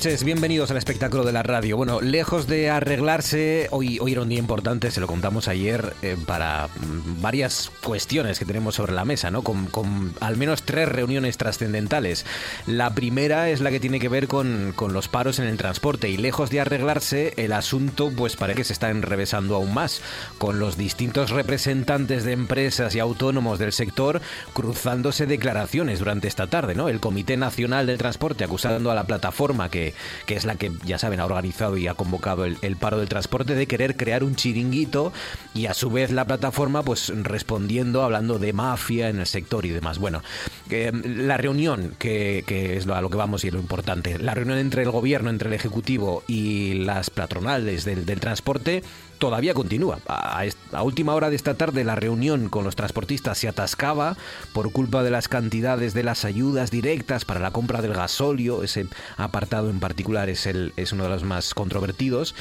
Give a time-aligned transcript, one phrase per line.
[0.00, 1.76] Noches, bienvenidos al espectáculo de la radio.
[1.76, 6.16] Bueno, lejos de arreglarse, hoy, hoy era un día importante, se lo contamos ayer, eh,
[6.26, 9.42] para mm, varias cuestiones que tenemos sobre la mesa, ¿no?
[9.42, 12.24] Con, al menos tres reuniones trascendentales.
[12.66, 16.08] La primera es la que tiene que ver con, con, los paros en el transporte
[16.08, 20.00] y lejos de arreglarse, el asunto pues parece que se está enrevesando aún más,
[20.38, 24.22] con los distintos representantes de empresas y autónomos del sector
[24.54, 26.88] cruzándose declaraciones durante esta tarde, ¿no?
[26.88, 29.89] El Comité Nacional del Transporte acusando a la plataforma que,
[30.26, 33.54] que, es la que, ya saben, ha organizado y ha convocado el, paro del transporte,
[33.54, 35.12] de querer crear un chiringuito
[35.54, 39.70] y a su vez la plataforma pues respondiendo, hablando de mafia en el sector y
[39.70, 39.98] demás.
[39.98, 40.22] Bueno,
[40.70, 44.34] eh, la reunión, que, que es lo, a lo que vamos y lo importante, la
[44.34, 48.82] reunión entre el gobierno, entre el Ejecutivo y las patronales del, del transporte,
[49.20, 50.00] todavía continúa.
[50.08, 54.16] A, a, última hora de esta tarde la reunión con los transportistas se atascaba
[54.52, 58.64] por culpa de las cantidades de las ayudas directas para la compra del gasóleo.
[58.64, 62.34] Ese apartado en particular es, el, es uno de los más controvertidos.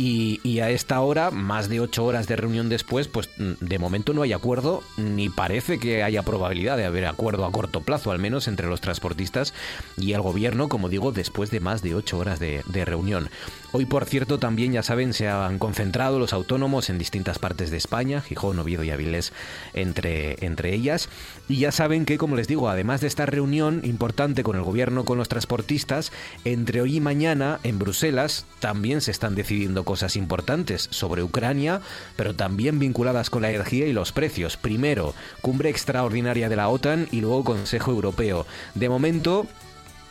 [0.00, 4.22] Y, a esta hora, más de ocho horas de reunión después, pues de momento no
[4.22, 8.46] hay acuerdo, ni parece que haya probabilidad de haber acuerdo a corto plazo, al menos
[8.46, 9.54] entre los transportistas
[9.96, 13.28] y el gobierno, como digo, después de más de ocho horas de reunión.
[13.70, 17.76] Hoy, por cierto, también, ya saben, se han concentrado los autónomos en distintas partes de
[17.76, 19.34] España, Gijón, Oviedo y Avilés
[19.74, 21.10] entre, entre ellas.
[21.48, 25.04] Y ya saben que, como les digo, además de esta reunión importante con el gobierno,
[25.04, 26.12] con los transportistas,
[26.44, 31.82] entre hoy y mañana en Bruselas también se están decidiendo cosas importantes sobre Ucrania,
[32.16, 34.56] pero también vinculadas con la energía y los precios.
[34.56, 38.46] Primero, cumbre extraordinaria de la OTAN y luego Consejo Europeo.
[38.74, 39.46] De momento,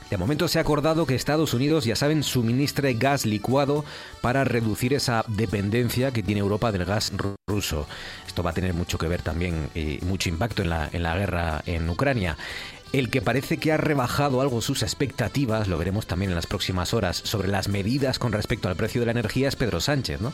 [0.09, 3.83] de momento se ha acordado que Estados Unidos, ya saben, suministre gas licuado
[4.21, 7.11] para reducir esa dependencia que tiene Europa del gas
[7.47, 7.87] ruso.
[8.25, 11.17] Esto va a tener mucho que ver también y mucho impacto en la, en la
[11.17, 12.37] guerra en Ucrania.
[12.93, 16.93] El que parece que ha rebajado algo sus expectativas, lo veremos también en las próximas
[16.93, 20.33] horas, sobre las medidas con respecto al precio de la energía es Pedro Sánchez, ¿no?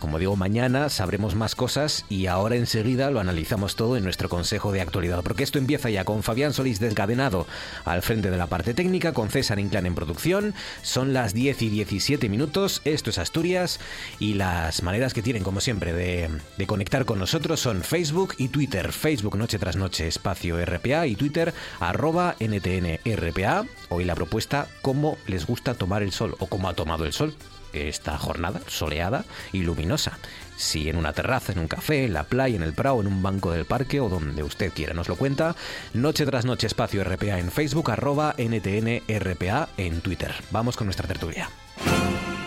[0.00, 4.72] Como digo, mañana sabremos más cosas y ahora enseguida lo analizamos todo en nuestro Consejo
[4.72, 7.46] de Actualidad, porque esto empieza ya con Fabián Solís descadenado
[7.84, 10.52] al frente de la parte técnica, con César Inclán en producción.
[10.82, 13.78] Son las 10 y 17 minutos, esto es Asturias
[14.18, 16.28] y las maneras que tienen, como siempre, de,
[16.58, 18.92] de conectar con nosotros son Facebook y Twitter.
[18.92, 21.54] Facebook Noche tras Noche, espacio RPA y Twitter
[21.88, 23.66] arroba NTNRPA.
[23.88, 27.34] Hoy la propuesta, cómo les gusta tomar el sol o cómo ha tomado el sol
[27.72, 30.18] esta jornada soleada y luminosa.
[30.56, 33.22] Si en una terraza, en un café, en la playa, en el prado, en un
[33.22, 35.56] banco del parque o donde usted quiera nos lo cuenta.
[35.92, 40.32] Noche tras noche espacio RPA en Facebook, arroba NTNRPA en Twitter.
[40.50, 41.50] Vamos con nuestra tertulia.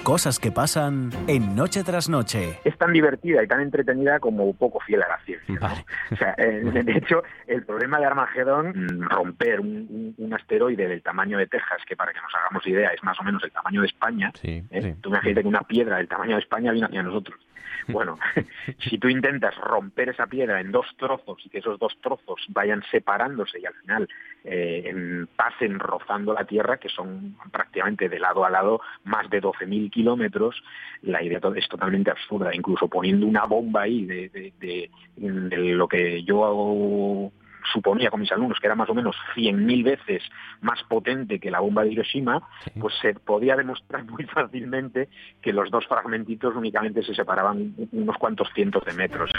[0.08, 2.60] Cosas que pasan en Noche tras Noche.
[2.64, 5.56] Es tan divertida y tan entretenida como poco fiel a la ciencia.
[5.56, 5.60] ¿no?
[5.60, 5.86] Vale.
[6.12, 11.04] O sea, eh, de hecho, el problema de Armagedón, romper un, un, un, asteroide del
[11.04, 13.82] tamaño de Texas, que para que nos hagamos idea es más o menos el tamaño
[13.82, 14.82] de España, sí, ¿eh?
[14.82, 14.96] sí.
[15.02, 17.38] tú imagínate que una piedra del tamaño de España viene hacia nosotros.
[17.88, 18.20] Bueno,
[18.90, 22.84] si tú intentas romper esa piedra en dos trozos y que esos dos trozos vayan
[22.92, 24.10] separándose y al final
[24.44, 29.42] eh, en, pasen rozando la Tierra, que son prácticamente de lado a lado más de
[29.42, 30.62] 12.000 kilómetros,
[31.02, 32.54] la idea es totalmente absurda.
[32.54, 37.32] Incluso poniendo una bomba ahí de, de lo que yo hago
[37.72, 40.24] suponía con mis alumnos que era más o menos 100.000 veces
[40.62, 42.72] más potente que la bomba de Hiroshima, sí.
[42.80, 45.10] pues se podía demostrar muy fácilmente
[45.42, 49.32] que los dos fragmentitos únicamente se separaban unos cuantos cientos de metros.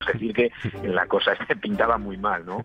[0.00, 0.50] Es decir, que
[0.88, 2.64] la cosa se pintaba muy mal, ¿no?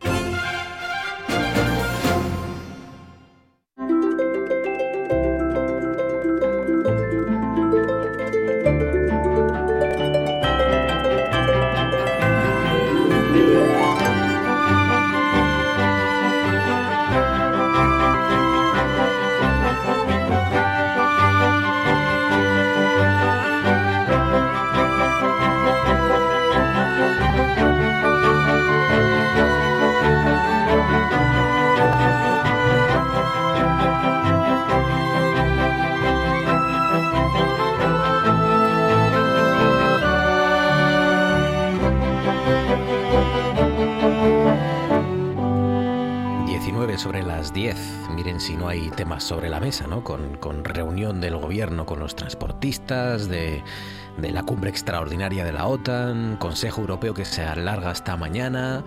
[47.05, 47.77] 10.
[48.15, 50.03] Miren si no hay temas sobre la mesa, ¿no?
[50.03, 53.61] Con, con reunión del gobierno con los transportistas, de
[54.17, 58.83] de la cumbre extraordinaria de la OTAN, Consejo Europeo que se alarga hasta mañana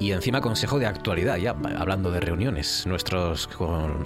[0.00, 2.86] y encima Consejo de Actualidad, ya hablando de reuniones.
[2.86, 3.48] Nuestros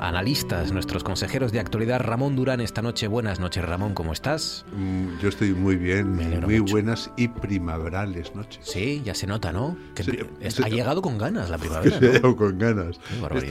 [0.01, 3.09] analistas, nuestros consejeros de actualidad, Ramón Durán, esta noche.
[3.09, 4.65] Buenas noches, Ramón, ¿cómo estás?
[4.77, 8.65] Mm, yo estoy muy bien, muy buenas y primaverales noches.
[8.67, 9.77] Sí, ya se nota, ¿no?
[9.95, 10.27] Que
[10.63, 11.87] ha llegado con ganas la primavera.
[11.97, 13.01] Se ha llegado con ganas.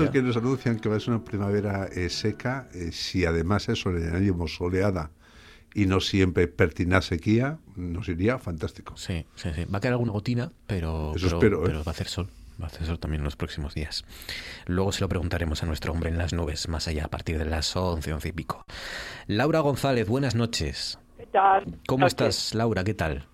[0.05, 3.69] Estos que nos anuncian que va a ser una primavera eh, seca, eh, si además
[3.69, 5.11] eso le añadimos soleada
[5.73, 8.95] y no siempre pertinaz sequía, nos iría fantástico.
[8.95, 9.65] Sí, sí, sí.
[9.65, 11.73] Va a quedar alguna gotina, pero, pero, ¿eh?
[11.73, 12.27] va a hacer sol.
[12.61, 14.05] Va a hacer sol también en los próximos días.
[14.67, 17.45] Luego se lo preguntaremos a nuestro hombre en las nubes, más allá, a partir de
[17.45, 18.63] las 11, 11 y pico.
[19.27, 20.97] Laura González, buenas noches.
[21.17, 21.65] ¿Qué tal?
[21.87, 22.85] ¿Cómo estás, Laura?
[22.85, 23.25] ¿Qué tal?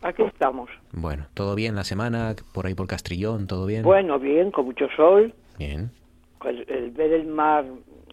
[0.00, 0.70] Aquí estamos.
[0.92, 2.34] Bueno, ¿todo bien la semana?
[2.54, 3.46] ¿Por ahí por Castrillón?
[3.46, 3.82] ¿Todo bien?
[3.82, 5.34] Bueno, bien, con mucho sol.
[5.66, 5.90] Bien.
[6.68, 7.64] el ver el mar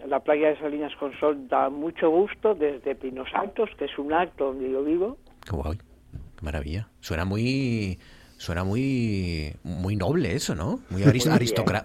[0.07, 4.13] la playa de Salinas con Sol da mucho gusto desde Pinos Altos, que es un
[4.13, 5.17] alto donde yo vivo.
[5.45, 6.87] Qué guay, qué maravilla.
[6.99, 7.99] Suena muy
[8.37, 10.79] suena muy muy noble eso, ¿no?
[10.89, 11.03] Muy,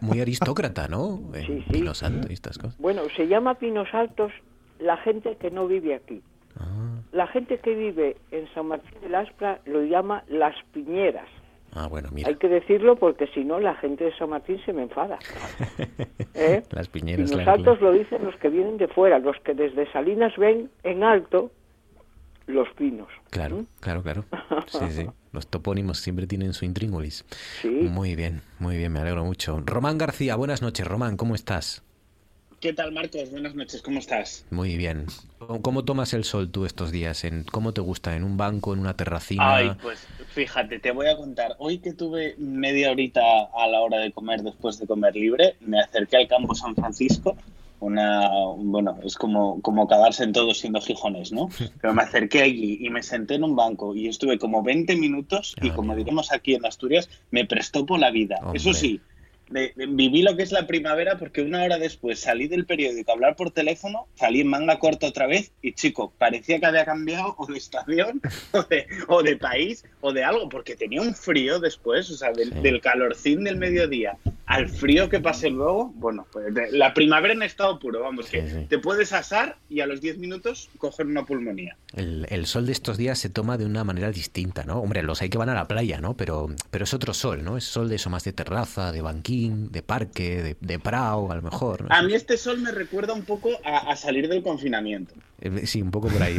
[0.01, 1.21] muy aristócrata, ¿no?
[1.47, 1.73] sí, sí.
[1.73, 2.79] Pinos Altos y estas cosas.
[2.79, 4.33] Bueno, se llama Pinos Altos
[4.79, 6.23] la gente que no vive aquí.
[6.59, 7.01] Ah.
[7.13, 11.29] La gente que vive en San Martín de Aspra lo llama Las Piñeras.
[11.75, 12.29] Ah, bueno, mira.
[12.29, 15.19] Hay que decirlo porque si no la gente de San Martín se me enfada.
[16.35, 16.63] ¿Eh?
[16.71, 17.31] Las piñeras.
[17.31, 20.71] Y los altos lo dicen los que vienen de fuera, los que desde Salinas ven
[20.85, 21.51] en alto
[22.47, 23.09] los pinos.
[23.31, 23.67] Claro, ¿Mm?
[23.81, 24.25] claro, claro.
[24.67, 25.07] Sí, sí.
[25.33, 27.25] Los topónimos siempre tienen su intríngulis.
[27.61, 27.69] Sí.
[27.69, 29.61] Muy bien, muy bien, me alegro mucho.
[29.65, 30.87] Román García, buenas noches.
[30.87, 31.83] Román, ¿cómo estás?
[32.65, 33.31] ¿Qué tal, Marcos?
[33.31, 34.47] Buenas noches, ¿cómo estás?
[34.51, 35.05] Muy bien.
[35.61, 37.23] ¿Cómo tomas el sol tú estos días?
[37.25, 38.17] ¿En, ¿Cómo te gusta?
[38.17, 39.57] ¿En un banco, en una terracina?
[39.57, 41.57] Ay, pues fíjate, te voy a contar.
[41.59, 43.21] Hoy que tuve media horita
[43.55, 47.37] a la hora de comer después de comer libre, me acerqué al campo San Francisco.
[47.81, 51.51] Una, bueno, es como, como cagarse en todo siendo gijones, ¿no?
[51.83, 55.55] Pero me acerqué allí y me senté en un banco y estuve como 20 minutos
[55.61, 58.37] y como diremos aquí en Asturias, me prestó por la vida.
[58.55, 59.03] Eso sí,
[59.77, 63.37] viví lo que es la primavera porque una hora después salí del periódico a hablar
[63.37, 67.47] por teléfono, salí en manga corta otra vez y chico, parecía que había cambiado o
[67.47, 68.21] de estación
[69.09, 73.45] o de, país o de algo, porque tenía un frío después, o sea, del, calorcín
[73.45, 74.17] del mediodía
[74.47, 78.79] al frío que pasé luego, bueno, pues la primavera en estado puro, vamos, que te
[78.79, 81.77] puedes asar y a los 10 minutos coger una pulmonía.
[81.95, 84.81] El, sol de estos días se toma de una manera distinta, ¿no?
[84.81, 86.15] Hombre, los hay que van a la playa, ¿no?
[86.17, 87.57] Pero, pero es otro sol, ¿no?
[87.57, 91.37] Es sol de eso más de terraza, de banquillo de parque, de, de prao, a
[91.37, 91.87] lo mejor.
[91.91, 95.15] A mí este sol me recuerda un poco a, salir del confinamiento.
[95.41, 96.37] Eh, sí, un poco por ahí.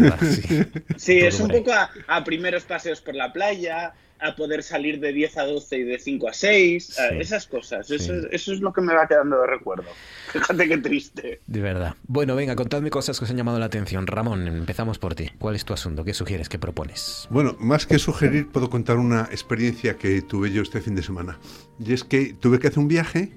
[0.98, 1.19] sí.
[1.19, 5.45] es un poco a, primeros paseos por la playa, a poder salir de 10 a
[5.45, 7.89] 12 y de 5 a 6, esas cosas.
[7.91, 9.86] Eso, eso, es lo que me va quedando de recuerdo.
[10.31, 11.41] Fíjate qué triste.
[11.45, 11.95] De verdad.
[12.07, 14.07] Bueno, venga, contadme cosas que os han llamado la atención.
[14.07, 15.31] Ramón, empezamos por ti.
[15.38, 16.03] ¿Cuál es tu asunto?
[16.03, 16.50] ¿Qué sugieres?
[16.50, 17.27] ¿Qué propones?
[17.29, 21.38] Bueno, más que sugerir, puedo contar una experiencia que tuve yo este fin de semana.
[21.79, 23.31] Y es que tuve que hacer un viaje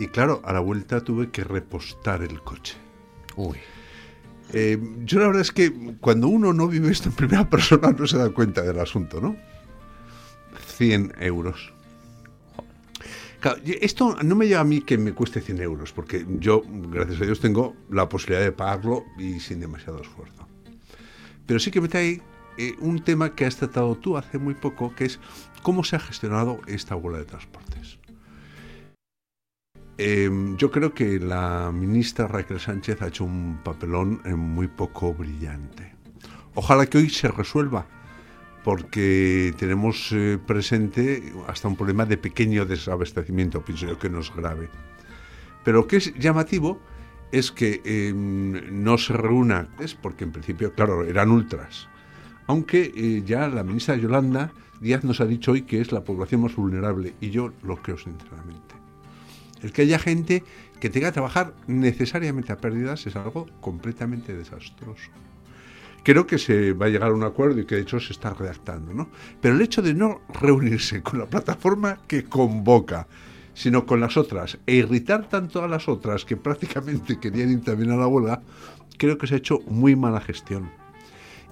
[0.00, 2.74] y claro, a la vuelta tuve que repostar el coche.
[3.36, 3.58] Uy.
[4.52, 8.06] Eh, yo la verdad es que cuando uno no vive esto en primera persona no
[8.06, 9.36] se da cuenta del asunto, ¿no?
[10.80, 11.74] 100 euros.
[13.66, 17.24] esto no me lleva a mí que me cueste 100 euros, porque yo, gracias a
[17.26, 20.48] Dios, tengo la posibilidad de pagarlo y sin demasiado esfuerzo.
[21.44, 22.22] Pero sí que me trae
[22.56, 25.20] eh, un tema que has tratado tú hace muy poco, que es
[25.62, 27.98] cómo se ha gestionado esta bola de transportes.
[29.98, 35.12] Em, yo creo que la ministra Raquel Sánchez ha hecho un papelón eh, muy poco
[35.12, 35.94] brillante.
[36.54, 37.99] Ojalá que hoy se resuelva
[38.64, 44.34] porque tenemos eh, presente hasta un problema de pequeño desabastecimiento, pienso yo que no es
[44.34, 44.68] grave.
[45.64, 46.80] Pero lo que es llamativo
[47.32, 51.88] es que em, no se reúna, es porque en principio, claro, eran ultras.
[52.46, 56.42] Aunque eh, ya la ministra Yolanda Díaz nos ha dicho hoy que es la población
[56.42, 58.74] más vulnerable, y yo lo creo sinceramente.
[59.62, 60.42] El que haya gente
[60.80, 65.10] que tenga que trabajar necesariamente a pérdidas es algo completamente desastroso
[66.02, 68.34] creo que se va a llegar a un acuerdo y que de hecho se está
[68.34, 69.08] redactando, ¿no?
[69.40, 73.06] Pero el hecho de no reunirse con la plataforma que convoca,
[73.54, 77.90] sino con las otras, e irritar tanto a las otras que prácticamente querían ir también
[77.90, 78.42] a la huelga,
[78.96, 80.70] creo que se ha hecho muy mala gestión.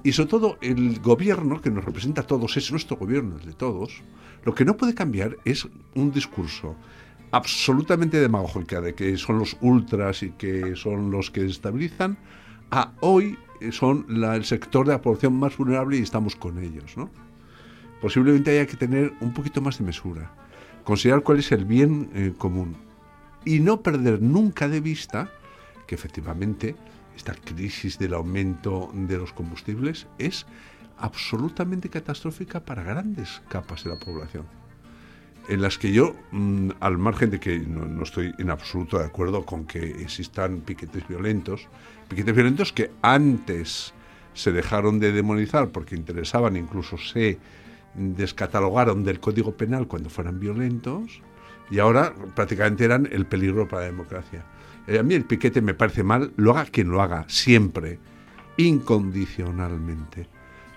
[0.05, 3.53] Y sobre todo el gobierno, que nos representa a todos, es nuestro gobierno, el de
[3.53, 4.03] todos,
[4.45, 6.77] lo que no puede cambiar es un discurso
[7.31, 12.17] absolutamente demagógico de que son los ultras y que son los que estabilizan,
[12.71, 13.37] a hoy
[13.71, 16.97] son el sector de la población más vulnerable y estamos con ellos.
[16.97, 17.11] ¿no?
[18.01, 20.31] Posiblemente haya que tener un poquito más de mesura,
[20.85, 22.77] considerar cuál es el bien eh, común.
[23.45, 25.31] y no perder nunca de vista
[25.87, 26.77] que efectivamente
[27.17, 30.45] esta crisis del aumento de los combustibles es
[30.99, 34.58] absolutamente catastrófica para grandes capas de la población
[35.49, 39.45] en las que yo, mm, al margen de que no, estoy en absoluto de acuerdo
[39.45, 41.67] con que existan piquetes violentos,
[42.09, 43.95] piquetes violentos que antes
[44.35, 47.39] se dejaron de demonizar porque interesaban, incluso se
[47.95, 51.23] descatalogaron del Código Penal cuando fueran violentos,
[51.71, 54.45] y ahora prácticamente eran el peligro para la democracia.
[54.87, 57.99] Eh, a mí el piquete me parece mal, lo haga quien lo haga, siempre,
[58.57, 60.29] incondicionalmente.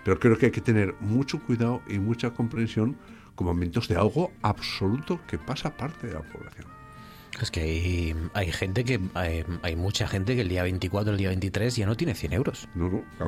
[0.04, 2.98] Pero creo que hay que tener mucho cuidado y mucha comprensión
[3.44, 6.68] momentos de algo absoluto que pasa parte de la población.
[7.40, 11.30] Es que hay, hay gente que hay, mucha gente que el día 24, el día
[11.30, 12.68] 23 ya no tiene 100 euros.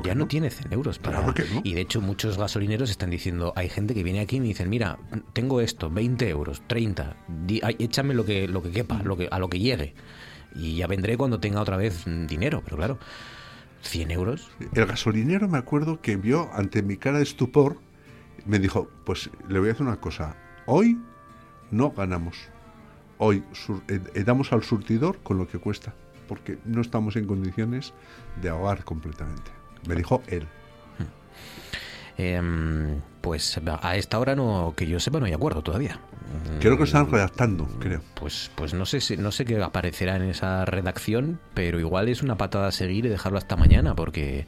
[0.04, 0.28] ya no.
[0.28, 1.00] tiene 100 euros.
[1.00, 4.48] Para, Y de hecho muchos gasolineros están diciendo, hay gente que viene aquí y me
[4.48, 5.00] dicen, mira,
[5.32, 7.16] tengo esto, 20 euros, 30,
[7.80, 9.94] échame lo que, lo que quepa, lo que, a lo que llegue.
[10.54, 13.00] Y ya vendré cuando tenga otra vez dinero, pero claro,
[13.84, 14.52] 100 euros.
[14.74, 17.78] El gasolinero me acuerdo que vio ante mi cara de estupor
[18.46, 20.36] me dijo, pues le voy a hacer una cosa,
[20.66, 21.00] hoy
[21.72, 22.38] no ganamos,
[23.18, 23.44] hoy
[23.88, 25.94] eh, eh, damos al surtidor con lo que cuesta,
[26.28, 27.94] porque no estamos en condiciones
[28.42, 29.52] de ahogar completamente.
[29.88, 30.48] Me dijo él.
[32.16, 36.00] Em, pues a esta hora no, que yo sepa, no hay acuerdo todavía.
[36.60, 38.02] Creo que están redactando, creo.
[38.16, 42.22] Pues, pues no sé si, no sé qué aparecerá en esa redacción, pero igual es
[42.22, 44.46] una patada a seguir y dejarlo hasta mañana, porque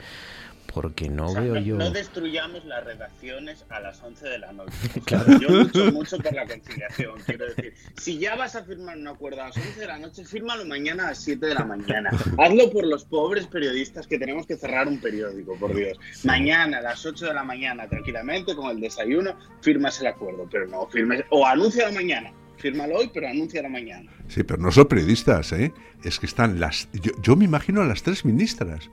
[0.75, 1.77] porque no veo yo.
[1.77, 4.74] No destruyamos las redacciones a las 11 de la noche.
[5.39, 7.13] Yo lucho mucho por la conciliación.
[7.25, 10.25] Quiero decir, si ya vas a firmar un acuerdo a las 11 de la noche,
[10.25, 12.10] fírmalo mañana a las 7 de la mañana.
[12.38, 15.98] Hazlo por los pobres periodistas que tenemos que cerrar un periódico, por Dios.
[16.25, 20.46] Mañana a las 8 de la mañana, tranquilamente, con el desayuno, firmas el acuerdo.
[20.51, 21.24] Pero no firmes.
[21.29, 24.12] O anuncia mañana fírmalo hoy, pero anuncia la mañana.
[24.27, 25.72] Sí, pero no son periodistas, ¿eh?
[26.03, 26.89] Es que están las...
[26.94, 28.89] Yo, yo me imagino a las tres ministras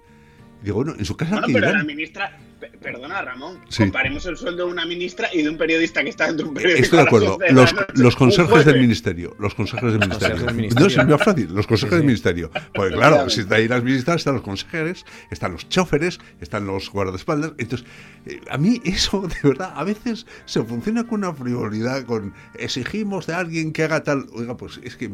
[0.63, 1.41] Digo, bueno, en su casa.
[1.41, 2.39] Bueno, pero la ministra,
[2.81, 6.43] perdona, Ramón, comparemos el sueldo de una ministra y de un periodista que está en
[6.43, 6.83] un periódico.
[6.83, 7.39] Estoy de acuerdo.
[7.51, 9.35] los, los conserjes del ministerio.
[9.39, 10.37] Los conserjes del ministerio.
[10.79, 11.55] No es más fácil.
[11.55, 12.51] Los conserjes del ministerio.
[12.75, 16.91] Porque claro, si está ahí las ministras, están los consejeros, están los choferes, están los
[16.91, 17.53] guardaespaldas.
[17.59, 17.87] Entonces,
[18.27, 23.27] eh, a mí eso, de verdad, a veces se funciona con una frivolidad, con exigimos
[23.27, 24.27] de alguien que haga tal.
[24.33, 25.11] Oiga, pues es que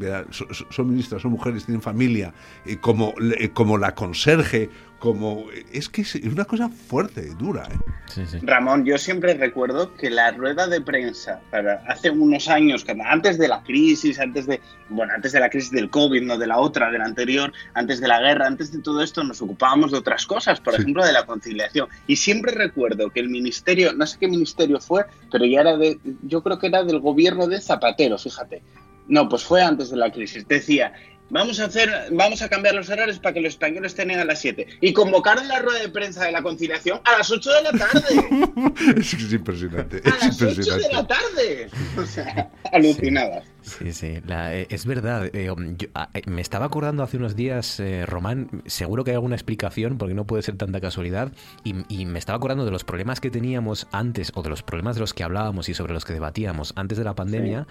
[0.70, 3.14] son, ministras, son mujeres, tienen familia, y como,
[3.54, 7.68] como la conserje como es que es una cosa fuerte, dura.
[7.70, 8.26] ¿eh?
[8.42, 13.48] Ramón, yo siempre recuerdo que la rueda de prensa para hace unos años, antes de
[13.48, 16.90] la crisis, antes de bueno, antes de la crisis del COVID, no de la otra,
[16.90, 20.26] de la anterior, antes de la guerra, antes de todo esto, nos ocupábamos de otras
[20.26, 21.88] cosas, por ejemplo, de la conciliación.
[22.06, 25.98] Y siempre recuerdo que el ministerio, no sé qué ministerio fue, pero ya era de,
[26.22, 28.62] yo creo que era del gobierno de Zapatero, fíjate.
[29.08, 30.46] No, pues fue antes de la crisis.
[30.46, 30.92] Decía,
[31.30, 34.40] Vamos a hacer, vamos a cambiar los horarios para que los españoles tengan a las
[34.40, 34.66] 7.
[34.80, 38.96] Y convocaron la rueda de prensa de la conciliación a las 8 de la tarde.
[39.00, 40.02] es, impresionante.
[40.04, 41.68] A las 8 de la tarde.
[41.98, 43.44] O sea, alucinadas.
[43.44, 45.34] Sí, sí, eh, es verdad.
[45.34, 49.36] Eh, um, ah, eh, me estaba acordando hace unos días, Román, seguro que hay alguna
[49.36, 51.32] explicación, porque no puede ser tanta casualidad,
[51.64, 51.74] y,
[52.06, 55.14] me estaba acordando de los problemas que teníamos antes, o de los problemas de los
[55.14, 57.66] que hablábamos y sobre los que debatíamos antes de la pandemia,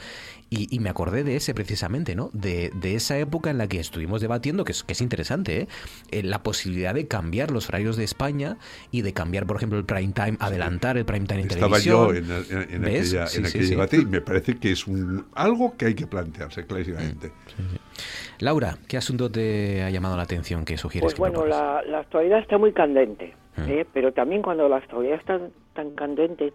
[0.49, 2.29] y, me acordé de ese precisamente, ¿no?
[2.33, 5.67] De, esa época en la que estuvimos debatiendo, que es, que es interesante,
[6.11, 6.23] ¿eh?
[6.23, 8.57] la posibilidad de cambiar los horarios de España
[8.91, 12.13] y de cambiar, por ejemplo, el prime time, adelantar el prime time en Estaba yo
[12.13, 16.07] en, en, aquella, aquel debate y me parece que es un, algo que hay que
[16.07, 17.27] plantearse clarísimamente.
[17.27, 21.13] Mm, Laura, ¿qué asunto te ha llamado la atención que sugieres?
[21.13, 23.69] Pues bueno, la, actualidad está muy candente, mm.
[23.69, 23.85] ¿eh?
[23.93, 25.39] pero también cuando la actualidad está
[25.73, 26.53] tan candente,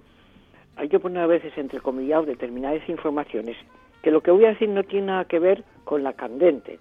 [0.77, 3.57] hay que poner a veces entre comillas determinadas informaciones
[4.03, 6.79] que lo que voy a decir no tiene nada que ver con la candente,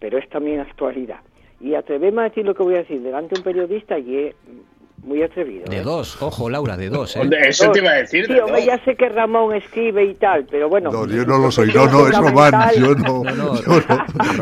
[0.00, 1.20] pero es también actualidad.
[1.60, 4.34] Y atreverme a decir lo que voy a decir delante de un periodista y es
[5.02, 5.64] muy atrevido.
[5.64, 5.82] De ¿eh?
[5.82, 7.16] dos, ojo, Laura, de dos.
[7.16, 7.22] ¿eh?
[7.46, 8.26] Eso te iba a decir.
[8.26, 10.90] Sí, hombre, ya sé que Ramón escribe y tal, pero bueno.
[10.90, 13.24] No, yo no lo soy, no, no, es Román, yo no.
[13.24, 13.54] no, no,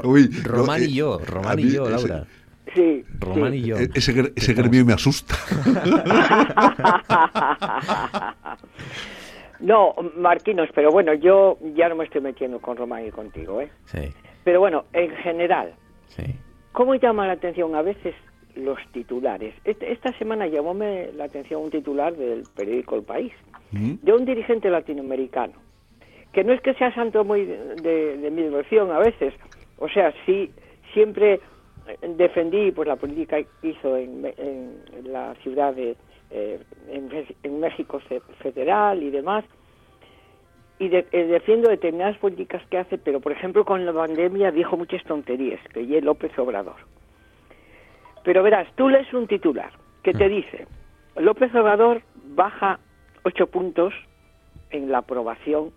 [0.05, 2.25] Uy, Román y yo, Román y yo, Laura.
[2.75, 3.05] Sí.
[3.21, 3.79] Román y yo.
[3.79, 5.35] E-, ese, ese gremio me asusta.
[9.61, 13.71] no, Marquinos, pero bueno, yo ya no me estoy metiendo con Román y contigo, ¿eh?
[13.87, 14.11] Sí.
[14.45, 15.73] Pero bueno, en general,
[16.09, 16.35] sí.
[16.73, 18.15] ¿cómo llama la atención a veces
[18.57, 19.55] los titulares.
[19.65, 23.33] Este, esta semana llamóme la atención un titular del periódico El País,
[23.71, 25.53] de un dirigente latinoamericano,
[26.33, 29.35] que no es que sea santo muy de, mi devoción a veces,
[29.79, 30.51] o sea, sí,
[30.95, 31.41] siempre
[32.17, 34.23] defendí pues la política que hizo en,
[35.05, 35.97] la ciudad de
[36.31, 36.59] eh,
[36.89, 38.01] en, México
[38.41, 39.45] federal y demás,
[40.79, 45.03] y eh, defiendo determinadas políticas que hace, pero por ejemplo con la pandemia dijo muchas
[45.05, 46.77] tonterías, que López Obrador.
[48.27, 49.71] Pero verás, tú lees un titular
[50.03, 50.29] que te mm.
[50.29, 50.67] dice,
[51.15, 52.03] López Obrador
[52.35, 52.81] baja
[53.23, 53.95] ocho puntos
[54.71, 55.71] en la aprobación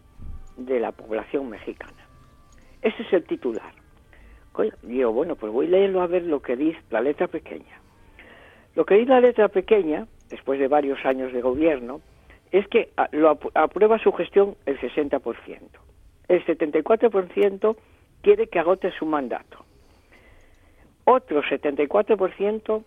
[0.58, 2.08] de la población mexicana.
[2.82, 3.72] Ese es el titular.
[4.82, 7.80] Digo, bueno, pues voy a leerlo a ver lo que dice la letra pequeña.
[8.74, 12.02] Lo que dice la letra pequeña, después de varios años de gobierno,
[12.52, 15.22] es que ah, lo aprueba su gestión el 60%.
[16.28, 17.78] El 74%
[18.24, 19.69] quiere que agote su mandato.
[21.12, 22.84] Otro 74%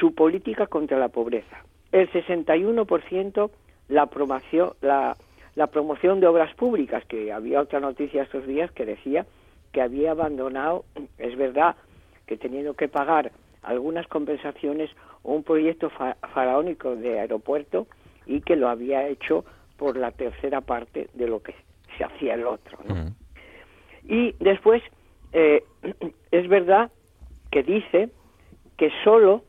[0.00, 1.64] su política contra la pobreza.
[1.92, 3.50] El 61%
[3.86, 5.16] la promoción, la,
[5.54, 9.24] la promoción de obras públicas, que había otra noticia estos días que decía
[9.70, 10.84] que había abandonado,
[11.16, 11.76] es verdad,
[12.26, 13.30] que teniendo que pagar
[13.62, 14.90] algunas compensaciones
[15.22, 15.90] un proyecto
[16.34, 17.86] faraónico de aeropuerto
[18.26, 19.44] y que lo había hecho
[19.76, 21.54] por la tercera parte de lo que
[21.96, 22.78] se hacía el otro.
[24.02, 24.82] Y después,
[25.32, 25.62] eh,
[26.32, 26.90] es verdad
[27.50, 28.10] que dice
[28.76, 29.44] que solo,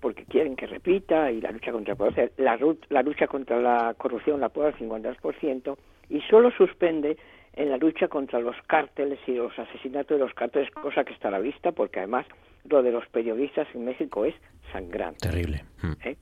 [0.00, 1.94] porque quieren que repita, y la lucha contra
[2.38, 2.58] la,
[2.88, 5.76] la lucha contra la corrupción la puede al 52%,
[6.10, 7.16] y solo suspende
[7.54, 11.28] en la lucha contra los cárteles y los asesinatos de los cárteles, cosa que está
[11.28, 12.26] a la vista, porque además
[12.68, 14.34] lo de los periodistas en México es
[14.72, 15.28] sangrante.
[15.28, 15.64] Terrible.
[15.80, 15.92] Hmm.
[16.04, 16.16] ¿Eh?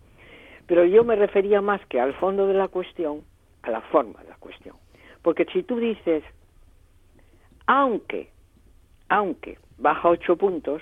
[0.66, 3.22] Pero yo me refería más que al fondo de la cuestión,
[3.62, 4.76] a la forma de la cuestión.
[5.22, 6.22] Porque si tú dices,
[7.66, 8.30] aunque,
[9.12, 10.81] aunque baja ocho puntos,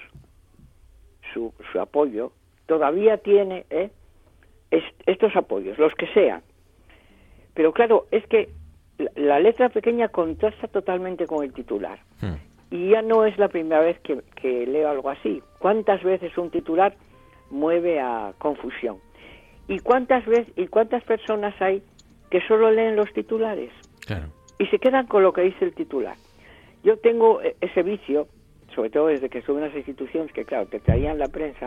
[1.34, 2.30] su, su apoyo,
[2.66, 3.90] todavía tiene ¿eh?
[5.04, 6.40] estos apoyos, los que sean.
[7.54, 8.50] Pero claro, es que
[9.16, 11.98] la, letra pequeña contrasta totalmente con el titular.
[12.20, 12.36] Hmm.
[12.70, 15.42] Y ya no es la primera vez que, que leo algo así.
[15.58, 16.94] ¿Cuántas veces un titular
[17.50, 18.98] mueve a confusión?
[19.66, 21.82] ¿Y cuántas veces y cuántas personas hay
[22.30, 23.72] que solo leen los titulares?
[24.60, 26.16] Y se quedan con lo que dice el titular.
[26.82, 28.28] Yo tengo e, ese vicio,
[28.74, 31.66] sobre todo desde que estuve en las instituciones que, claro, te traían la prensa,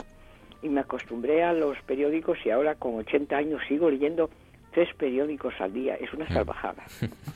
[0.62, 4.30] y me acostumbré a los periódicos y ahora con 80 años sigo leyendo
[4.72, 5.96] tres periódicos al día.
[5.96, 6.84] Es una salvajada.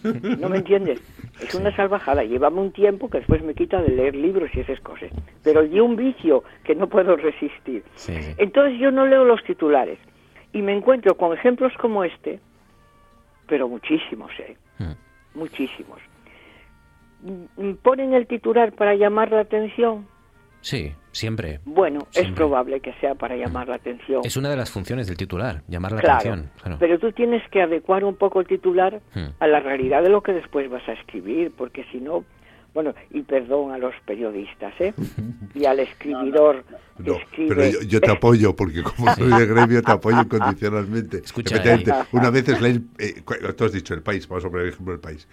[0.40, 1.02] ¿No me entiendes?
[1.42, 2.24] Es una salvajada.
[2.24, 5.12] Llévame un tiempo que después me quita de leer libros y esas cosas.
[5.44, 7.84] Pero yo un vicio que no puedo resistir.
[8.38, 10.00] Entonces yo no leo los titulares
[10.54, 12.40] y me encuentro con ejemplos como este,
[13.48, 14.56] pero muchísimos, ¿eh?
[14.80, 14.94] Hmm.
[15.36, 16.00] Muchísimos.
[17.28, 20.08] Mm, ¿Ponen el titular para llamar la atención?
[20.62, 21.60] Sí, siempre.
[21.66, 24.22] Bueno, es probable que sea para llamar la atención.
[24.24, 26.50] Es una de las funciones del titular, llamar la atención.
[26.80, 29.28] Pero tú tienes que adecuar un poco el titular hmm.
[29.40, 32.26] a la realidad de lo que después vas a escribir, porque si no,
[32.78, 34.94] bueno, y perdón a los periodistas, ¿eh?
[35.56, 36.64] Y al escribidor
[37.00, 41.18] no, Pero yo, te apoyo, porque como soy de gremio, te apoyo incondicionalmente.
[41.18, 41.60] Escucha,
[42.12, 43.24] una vez es leer, eh,
[43.58, 45.28] tú has dicho el país, vamos a poner el ejemplo del país.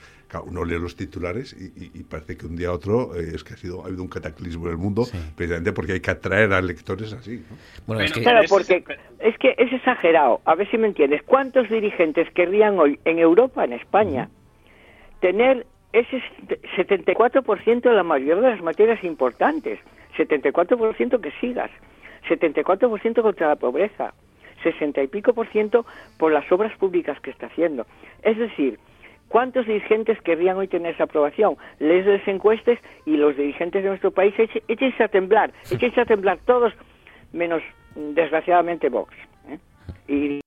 [0.46, 3.56] uno lee los titulares y, parece que un día a otro eh, es que ha,
[3.58, 7.12] sido, ha habido un cataclismo en el mundo, precisamente porque hay que atraer a lectores
[7.12, 7.44] así.
[7.86, 8.22] Bueno, es que...
[8.22, 8.82] Claro, porque
[9.18, 10.40] es que es exagerado.
[10.46, 11.22] A ver si me entiendes.
[11.24, 14.30] ¿Cuántos dirigentes querrían hoy en Europa, en España,
[15.20, 16.20] tener ese
[16.76, 19.78] 74% de la mayoría de las materias importantes,
[20.18, 21.70] 74% que sigas,
[22.28, 24.12] 74% contra la pobreza,
[24.64, 25.86] 60 y pico por ciento
[26.18, 27.86] por las obras públicas que está haciendo.
[28.22, 28.80] Es decir,
[29.28, 31.56] ¿cuántos dirigentes querrían hoy tener esa aprobación?
[31.78, 34.34] Les las encuestas y los dirigentes de nuestro país,
[34.66, 36.72] échense a temblar, échense a temblar todos,
[37.32, 37.62] menos
[37.94, 39.14] desgraciadamente Vox.
[39.48, 39.58] ¿eh?
[40.08, 40.43] Y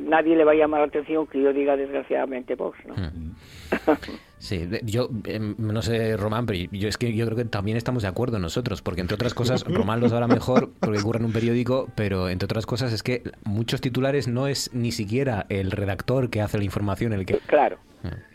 [0.00, 2.94] nadie le va a llamar la atención que yo diga desgraciadamente Vox, ¿no?
[2.94, 3.34] Mm.
[4.40, 8.02] Sí, yo em, no sé, Román, pero yo es que yo creo que también estamos
[8.02, 11.32] de acuerdo nosotros, porque entre otras cosas, Román lo sabrá mejor porque ocurre en un
[11.32, 16.30] periódico, pero entre otras cosas es que muchos titulares no es ni siquiera el redactor
[16.30, 17.36] que hace la información el que...
[17.40, 17.76] Claro.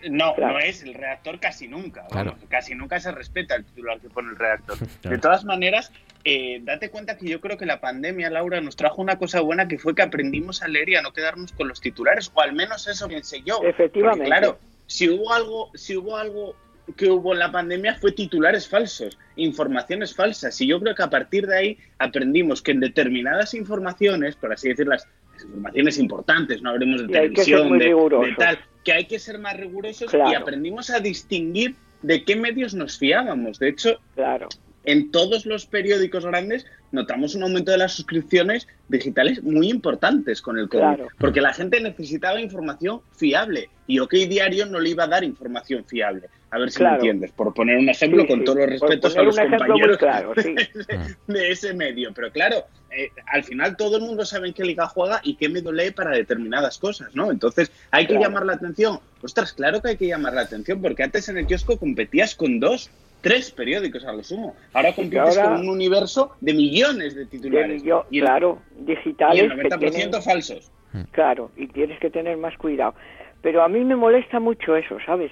[0.09, 2.05] No, no es el redactor casi nunca.
[2.49, 4.77] casi nunca se respeta el titular que pone el redactor.
[5.03, 5.91] De todas maneras,
[6.23, 9.67] eh, date cuenta que yo creo que la pandemia, Laura, nos trajo una cosa buena
[9.67, 12.53] que fue que aprendimos a leer y a no quedarnos con los titulares, o al
[12.53, 13.61] menos eso pensé yo.
[13.63, 14.25] Efectivamente.
[14.25, 16.55] claro, si hubo algo, si hubo algo
[16.95, 20.59] que hubo en la pandemia fue titulares falsos, informaciones falsas.
[20.61, 24.69] Y yo creo que a partir de ahí aprendimos que en determinadas informaciones, por así
[24.69, 25.07] decirlas,
[25.43, 30.33] informaciones importantes, no hablemos de televisión, de, tal, que hay que ser más rigurosos y
[30.33, 33.59] aprendimos a distinguir de qué medios nos fiábamos.
[33.59, 34.47] De hecho, claro.
[34.85, 40.57] En todos los periódicos grandes notamos un aumento de las suscripciones digitales muy importantes con
[40.57, 45.07] el COVID, porque la gente necesitaba información fiable y OK Diario no le iba a
[45.07, 46.29] dar información fiable.
[46.51, 49.37] A ver si me entiendes, por poner un ejemplo con todos los respetos a los
[49.37, 49.97] compañeros
[51.27, 52.13] de, ese medio.
[52.13, 55.49] Pero claro, eh, al final todo el mundo sabe en qué liga juega y qué
[55.49, 57.29] medio lee para determinadas cosas, ¿no?
[57.29, 58.99] Entonces hay que llamar la atención.
[59.21, 62.61] Ostras, claro que hay que llamar la atención, porque antes en el kiosco competías con
[62.61, 62.89] dos
[63.21, 64.55] tres periódicos a lo sumo.
[64.73, 67.83] Ahora compites con un universo de millones de titulares.
[68.09, 69.37] y claro, digitales.
[69.37, 70.71] Y el 90% falsos.
[71.11, 72.95] Claro, y tienes que tener más cuidado.
[73.41, 75.31] Pero a mí me molesta mucho eso, ¿sabes?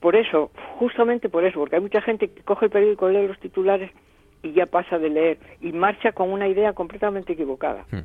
[0.00, 3.38] Por eso, justamente por eso, porque hay mucha gente que coge el periódico, lee los
[3.40, 3.90] titulares
[4.42, 7.84] y ya pasa de leer y marcha con una idea completamente equivocada.
[7.90, 8.04] Hmm.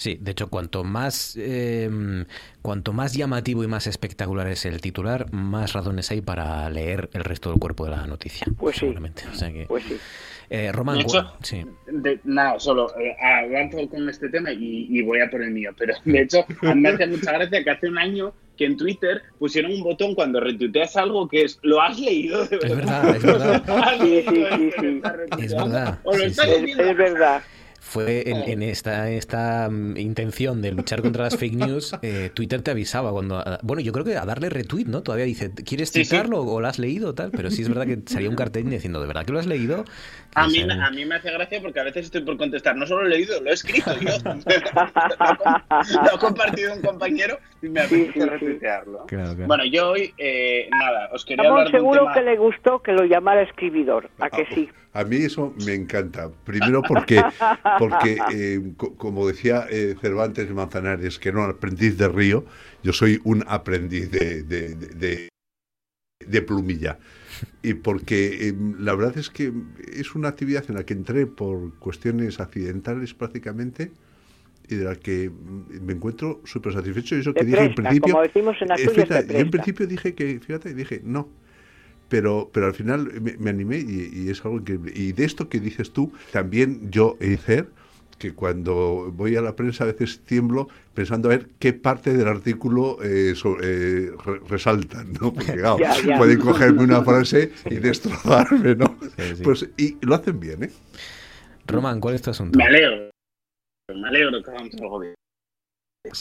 [0.00, 2.24] Sí, de hecho, cuanto más, em,
[2.62, 7.22] cuanto más llamativo y más espectacular es el titular, más razones hay para leer el
[7.22, 8.46] resto del cuerpo de la noticia.
[8.56, 8.94] Pues sí.
[9.68, 9.98] pues sí.
[10.48, 11.04] Eh, Román,
[11.42, 11.66] sí.
[12.24, 15.70] nada, solo eh, avanzo con este tema y, voy a por el mío.
[15.76, 19.70] Pero de hecho, me hace mucha gracia que hace un año que en Twitter pusieron
[19.70, 22.46] un botón cuando retuiteas algo que es ¿lo has leído?
[22.46, 23.16] De verdad?
[23.16, 23.98] Es verdad, es verdad.
[24.00, 25.02] sí, sí, sí,
[25.44, 25.98] Es verdad.
[26.04, 27.42] O lo estás es verdad
[27.80, 32.70] fue en, esta, esta mm, intención de luchar contra las fake news, eh, Twitter te
[32.70, 33.42] avisaba cuando...
[33.62, 35.02] Bueno, yo creo que a darle retweet, ¿no?
[35.02, 37.14] Todavía dice, ¿quieres citarlo o lo has leído?
[37.14, 39.46] tal Pero sí es verdad que salía un cartel diciendo, ¿de verdad que lo has
[39.46, 39.84] leído?
[40.34, 43.02] A mí, a mí me hace gracia porque a veces estoy por contestar, no solo
[43.02, 44.10] lo he leído, lo he escrito yo.
[44.24, 49.06] lo, ha compartido un compañero y me apetece retuitearlo.
[49.46, 52.82] Bueno, yo hoy, eh, nada, os quería Estamos hablar seguro de un que le gustó
[52.82, 54.68] que lo llamara escribidor, ¿a que sí?
[54.92, 56.30] A mí eso me encanta.
[56.44, 57.22] Primero porque,
[57.78, 62.44] porque eh, como decía eh, Cervantes de Manzanares, que no aprendiz de río,
[62.82, 66.98] yo soy un aprendiz de, de, plumilla.
[67.62, 69.52] Y porque eh, la verdad es que
[69.92, 73.92] es una actividad en la que entré por cuestiones accidentales prácticamente
[74.68, 75.30] y de la que
[75.80, 77.16] me encuentro súper satisfecho.
[77.16, 78.12] Y eso que dije en principio.
[78.12, 81.28] Como decimos en yo en principio dije que, fíjate, dije, no,
[82.10, 84.92] pero, pero al final me, animé y, es algo increíble.
[84.94, 87.68] Y de esto que dices tú, también yo he ser
[88.18, 92.28] que cuando voy a la prensa a veces tiemblo pensando a ver qué parte del
[92.28, 94.10] artículo eh, eh
[94.46, 95.32] resaltan, ¿no?
[95.32, 95.78] Porque claro,
[96.18, 98.98] pueden cogerme una frase y destrozarme, ¿no?
[99.42, 100.70] Pues, y lo hacen bien, ¿eh?
[101.66, 102.58] Román, ¿cuál es tu asunto?
[102.58, 103.10] Me alegro.
[103.94, 105.14] Me alegro que hagamos algo bien.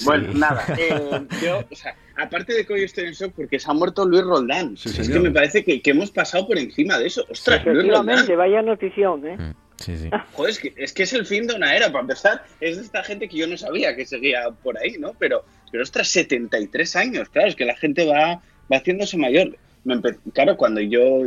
[0.04, 3.72] Bueno, nada, eh, yo, o sea, aparte de que hoy estoy en shock porque se
[3.72, 4.74] ha muerto Luis Roldán.
[4.74, 7.26] es que me parece que, hemos pasado por encima de eso.
[7.30, 8.28] Ostras, Luis Roldán.
[8.38, 9.38] vaya notición, ¿eh?
[9.38, 10.10] Mm, sí, sí.
[10.34, 12.44] Joder, es que, es que es el fin de una era, para empezar.
[12.60, 15.13] Es de esta gente que yo no sabía que seguía por ahí, ¿no?
[15.18, 19.58] Pero, pero ostras, 73 años, claro, es que la gente va, va haciéndose mayor
[20.34, 21.22] claro, cuando yo,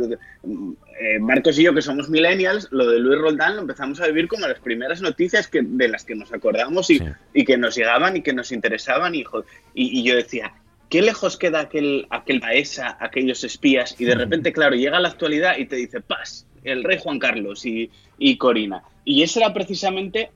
[1.03, 4.29] eh, Marcos y yo, que somos millennials, lo de Luis Roldán lo empezamos a vivir
[4.29, 7.01] como las primeras noticias que, de las que nos acordamos y,
[7.33, 9.13] y que nos llegaban y que nos interesaban.
[9.13, 9.25] Y,
[9.73, 10.53] y, yo decía,
[10.89, 13.99] ¿qué lejos queda aquel, aquel paesa, aquellos espías?
[13.99, 17.65] Y de repente, claro, llega la actualidad y te dice, paz, el rey Juan Carlos
[17.65, 18.83] y, y Corina.
[19.03, 20.29] Y ese era precisamente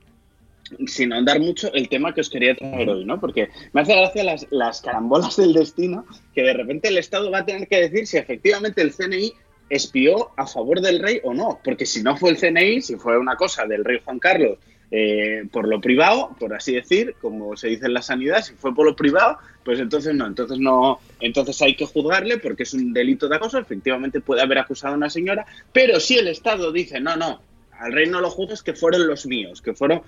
[0.86, 3.18] sin ahondar mucho, el tema que os quería traer hoy, ¿no?
[3.18, 6.04] Porque me hace gracia las, las carambolas del destino,
[6.34, 9.32] que de repente el Estado va a tener que decir si efectivamente el CNI
[9.68, 11.60] espió a favor del rey o no.
[11.62, 14.58] Porque si no fue el CNI, si fue una cosa del rey Juan Carlos
[14.90, 18.74] eh, por lo privado, por así decir, como se dice en la sanidad, si fue
[18.74, 22.94] por lo privado, pues entonces no, entonces no, entonces hay que juzgarle porque es un
[22.94, 27.00] delito de acoso, efectivamente puede haber acusado a una señora, pero si el Estado dice,
[27.00, 30.00] no, no, al rey no lo juzgues que fueron los míos, que fueron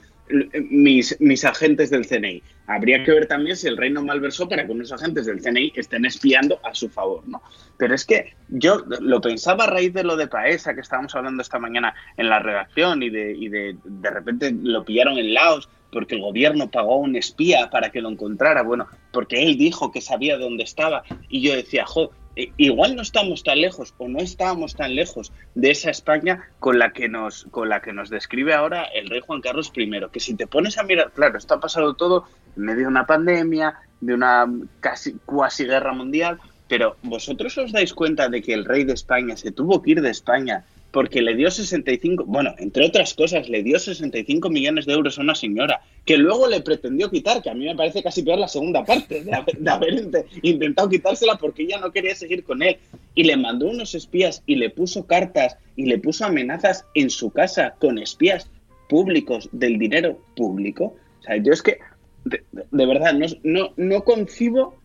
[0.70, 2.42] mis, mis agentes del CNI.
[2.66, 5.72] Habría que ver también si el rey no malversó para que unos agentes del CNI
[5.76, 7.42] estén espiando a su favor, ¿no?
[7.76, 11.42] Pero es que yo lo pensaba a raíz de lo de Paesa que estábamos hablando
[11.42, 15.68] esta mañana en la redacción y de, y de, de repente lo pillaron en Laos
[15.90, 19.90] porque el gobierno pagó a un espía para que lo encontrara, bueno, porque él dijo
[19.90, 24.20] que sabía dónde estaba y yo decía, jo, igual no estamos tan lejos o no
[24.20, 28.54] estábamos tan lejos de esa España con la que nos con la que nos describe
[28.54, 31.60] ahora el rey Juan Carlos I, que si te pones a mirar, claro, esto ha
[31.60, 34.46] pasado todo en medio de una pandemia, de una
[34.80, 36.38] casi cuasi guerra mundial,
[36.68, 40.00] pero vosotros os dais cuenta de que el rey de España se tuvo que ir
[40.00, 44.92] de España porque le dio 65, bueno, entre otras cosas, le dio 65 millones de
[44.92, 48.22] euros a una señora que luego le pretendió quitar, que a mí me parece casi
[48.22, 50.10] peor la segunda parte de haber,
[50.42, 52.78] intentado quitársela porque ella no quería seguir con él.
[53.14, 57.30] Y le mandó unos espías y le puso cartas y le puso amenazas en su
[57.30, 58.50] casa con espías
[58.88, 60.96] públicos del dinero público.
[61.20, 61.78] O sea, yo es que,
[62.24, 64.79] de, verdad, no, no, no concibo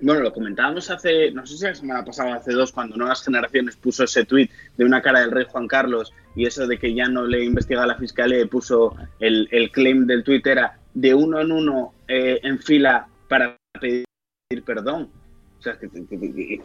[0.00, 3.76] bueno, lo comentábamos hace, no sé si la semana pasada, hace dos, cuando Nuevas Generaciones
[3.76, 7.08] puso ese tuit de una cara del rey Juan Carlos y eso de que ya
[7.08, 11.40] no le investiga la fiscalía y puso el, el claim del tuit era de uno
[11.40, 14.04] en uno eh, en fila para pedir
[14.64, 15.10] perdón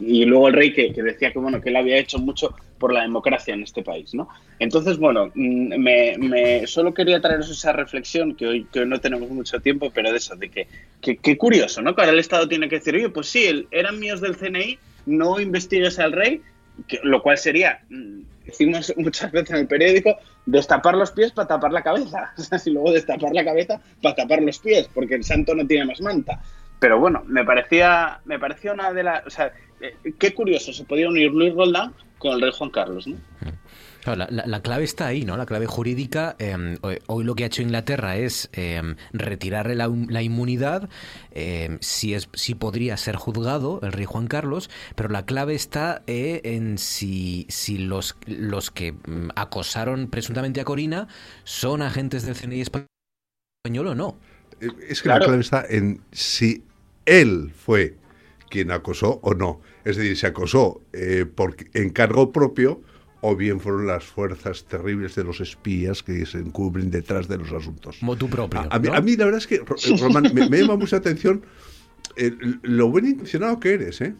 [0.00, 3.02] y luego el rey que, decía que bueno que él había hecho mucho por la
[3.02, 4.28] democracia en este país, ¿no?
[4.58, 9.60] Entonces, bueno, mm, me, solo quería traeros esa reflexión que hoy, que no tenemos mucho
[9.60, 10.66] tiempo, pero de eso, de que,
[11.00, 11.94] qué curioso, ¿no?
[11.94, 15.40] Que ahora el Estado tiene que decir, oye, pues sí, eran míos del CNI, no
[15.40, 16.42] investigues al rey,
[17.02, 21.72] lo cual sería, mm, decimos muchas veces en el periódico, destapar los pies para tapar
[21.72, 22.32] la cabeza.
[22.38, 25.66] O sea, si luego destapar la cabeza para tapar los pies, porque el santo no
[25.66, 26.40] tiene más manta.
[26.80, 29.26] Pero bueno, me parecía, me parecía una de las.
[29.26, 33.06] O sea, eh, qué curioso, se podía unir Luis Roldán con el rey Juan Carlos,
[33.06, 33.16] ¿no?
[34.06, 35.36] la, clave está ahí, ¿no?
[35.36, 36.36] La clave jurídica.
[36.38, 40.88] Em, hoy lo que ha hecho Inglaterra es em, retirarle la, inmunidad.
[41.32, 46.02] Eh, si, es, si podría ser juzgado el rey Juan Carlos, pero la clave está
[46.06, 51.08] eh, en si, si los, los que mm, acosaron presuntamente a Corina
[51.44, 54.18] son agentes del CNI español o no.
[54.88, 56.64] Es que la clave está en si
[57.06, 57.96] él fue
[58.48, 59.60] quien acosó o no.
[59.84, 62.82] Es decir, se acosó eh, por encargo propio
[63.20, 67.52] o bien fueron las fuerzas terribles de los espías que se encubren detrás de los
[67.52, 68.02] asuntos.
[68.02, 68.66] Motu propio.
[68.70, 71.44] A, mí, la verdad es que, eh, Román, me, llama mucha atención
[72.16, 72.32] eh,
[72.62, 74.00] lo buen intencionado que eres.
[74.00, 74.14] ¿eh?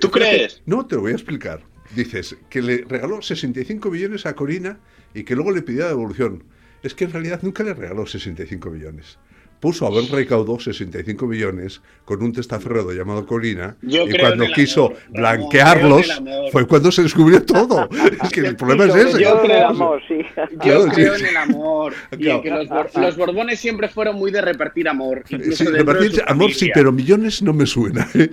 [0.00, 0.62] ¿Tú crees?
[0.66, 1.62] no, te lo voy a explicar.
[1.94, 4.78] Dices que le regaló 65 millones a Corina
[5.14, 6.44] y que luego le pidió devolución.
[6.82, 9.18] Es que en realidad nunca le regaló 65 millones
[9.66, 16.22] puso a haber recaudó 65 millones con un testaferro llamado Corina y cuando quiso blanquearlos
[16.52, 17.88] fue cuando se descubrió todo.
[18.22, 19.24] es que el problema es ese.
[19.24, 20.18] Yo creo, en el amor, sí.
[20.64, 24.88] Yo creo en el amor y en que los, Borbones siempre fueron muy de repartir
[24.88, 25.24] amor.
[25.26, 28.06] Sí, repartir amor sí, pero millones no me suena.
[28.14, 28.30] ¿eh?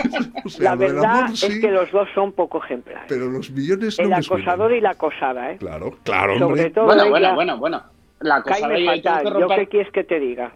[0.58, 3.04] la verdad es que los dos son poco ejemplares.
[3.08, 5.56] Pero los millones no El acosador y la acosada, ¿eh?
[5.56, 9.92] Claro, claro, Sobre todo bueno, bueno, bueno, bueno la cosa de ella, ¿Yo qué quieres
[9.92, 10.52] que te diga?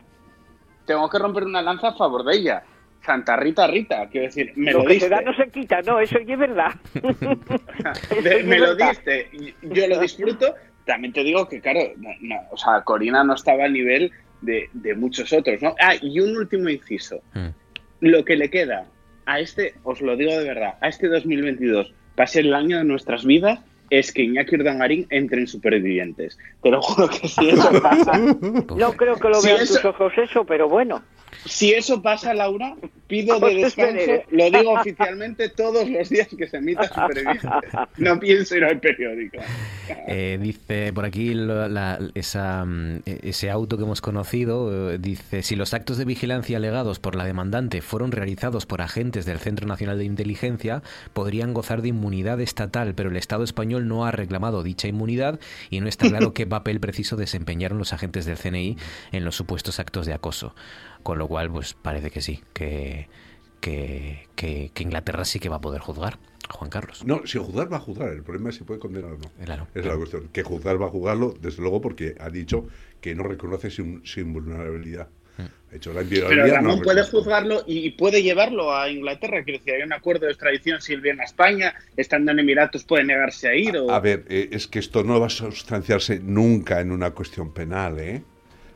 [0.90, 2.64] Tengo que romper una lanza a favor de ella.
[3.07, 6.18] Santa Rita Rita, quiero decir, me lo, lo que da no se quita, no, eso
[6.18, 6.72] es verdad.
[8.44, 9.31] me lo diste,
[9.62, 10.53] yo lo disfruto.
[10.85, 11.79] También te digo que, claro,
[12.50, 15.76] o sea, Corina no estaba al nivel de, de, muchos otros, ¿no?
[15.81, 17.22] Ah, y un último inciso.
[17.35, 17.50] Hmm.
[18.00, 18.87] Lo que le queda
[19.26, 22.79] a este, os lo digo de verdad, a este 2022 va a ser el año
[22.79, 26.38] de nuestras vidas es que Iñaki Urdangarín entre en Supervivientes.
[26.62, 28.12] Te lo juro que si eso pasa...
[28.18, 31.03] no creo que lo vean tus ojos eso, pero bueno.
[31.44, 36.58] Si eso pasa, Laura, pido de descanso, lo digo oficialmente todos los días que se
[36.58, 37.72] emita Supervivientes.
[37.96, 39.38] No pienso ir al periódico.
[40.06, 41.34] Eh, dice por aquí
[42.14, 46.98] esa, mm, ese auto que hemos conocido, eh, dice, si los actos de vigilancia alegados
[46.98, 51.88] por la demandante fueron realizados por agentes del Centro Nacional de Inteligencia, podrían gozar de
[51.88, 55.40] inmunidad estatal, pero el Estado español no ha reclamado dicha inmunidad
[55.70, 58.76] y no está claro qué papel preciso desempeñaron los agentes del CNI
[59.12, 60.54] en los supuestos actos de acoso.
[61.02, 63.08] Con lo cual, pues parece que sí, que,
[63.60, 67.04] que, que, Inglaterra sí que va a poder juzgar a Juan Carlos.
[67.04, 69.30] No, si juzgar va a juzgar, el problema es si puede condenar o no.
[69.44, 70.28] Claro, es la cuestión.
[70.32, 72.66] Que juzgar va a juzgarlo, desde luego, porque ha dicho
[73.00, 75.08] que no reconoce sin, sin vulnerabilidad.
[75.38, 75.74] Mm.
[75.76, 79.42] Hecho, la Pero Ramón puede juzgarlo y puede llevarlo a Inglaterra.
[79.44, 82.84] Quiero decir, hay un acuerdo de extradición si él viene a España, estando en Emiratos
[82.84, 83.76] puede negarse a ir.
[83.88, 88.00] A, ver, eh, es que esto no va a sustanciarse nunca en una cuestión penal,
[88.00, 88.22] ¿eh?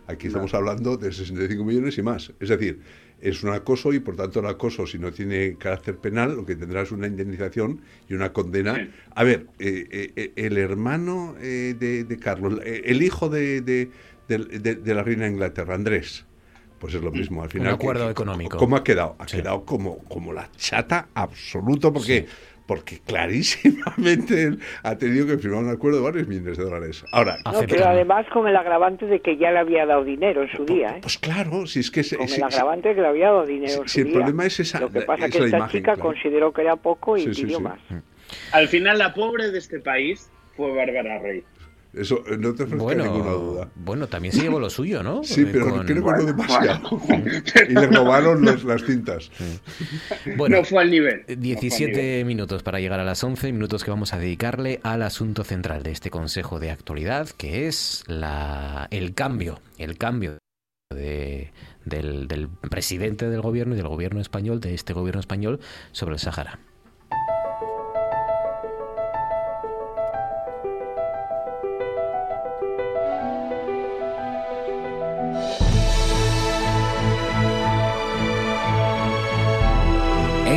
[0.06, 2.32] Aquí estamos hablando de 65 millones y más.
[2.38, 2.80] Es decir,
[3.20, 6.56] es un acoso y por tanto el acoso, si no tiene carácter penal, lo que
[6.56, 8.90] tendrá es una indemnización y una condena.
[9.14, 13.88] A ver, eh, eh, eh, el hermano de, Carlos, el hijo de,
[14.28, 16.26] la reina de Inglaterra, Andrés,
[16.78, 17.42] pues es lo mismo.
[17.42, 18.58] Al final, un acuerdo económico.
[18.58, 19.16] ¿Cómo ha quedado?
[19.18, 22.26] Ha quedado como, como la chata absoluto porque
[22.66, 27.04] porque clarísimamente él ha tenido que firmar un acuerdo de varios millones de dólares.
[27.12, 30.50] Ahora, no, pero además con el agravante de que ya le había dado dinero en
[30.50, 30.96] su día.
[30.96, 30.98] ¿eh?
[31.02, 32.02] Pues claro, si es que...
[32.16, 34.80] Con el agravante de que le había dado dinero en su el problema es esa
[34.80, 37.78] Lo que pasa es que esta chica consideró que era poco y pidió más.
[38.52, 41.44] Al final la pobre de este país fue Bárbara Rey.
[41.96, 43.70] Eso eh, no te ofrezca bueno, ninguna duda.
[43.74, 45.22] Bueno, también se llevó lo suyo, ¿no?
[45.22, 47.00] Sí, pero creo que no demasiado.
[47.68, 49.30] y le robaron las cintas.
[50.36, 51.24] Bueno, no fue al nivel.
[51.26, 55.82] 17 minutos para llegar a las 11, minutos que vamos a dedicarle al asunto central
[55.82, 60.38] de este Consejo de Actualidad, que es la, el cambio, el cambio
[60.92, 61.52] de,
[61.84, 65.60] del, del presidente del gobierno y del gobierno español, de este gobierno español,
[65.92, 66.58] sobre el Sahara.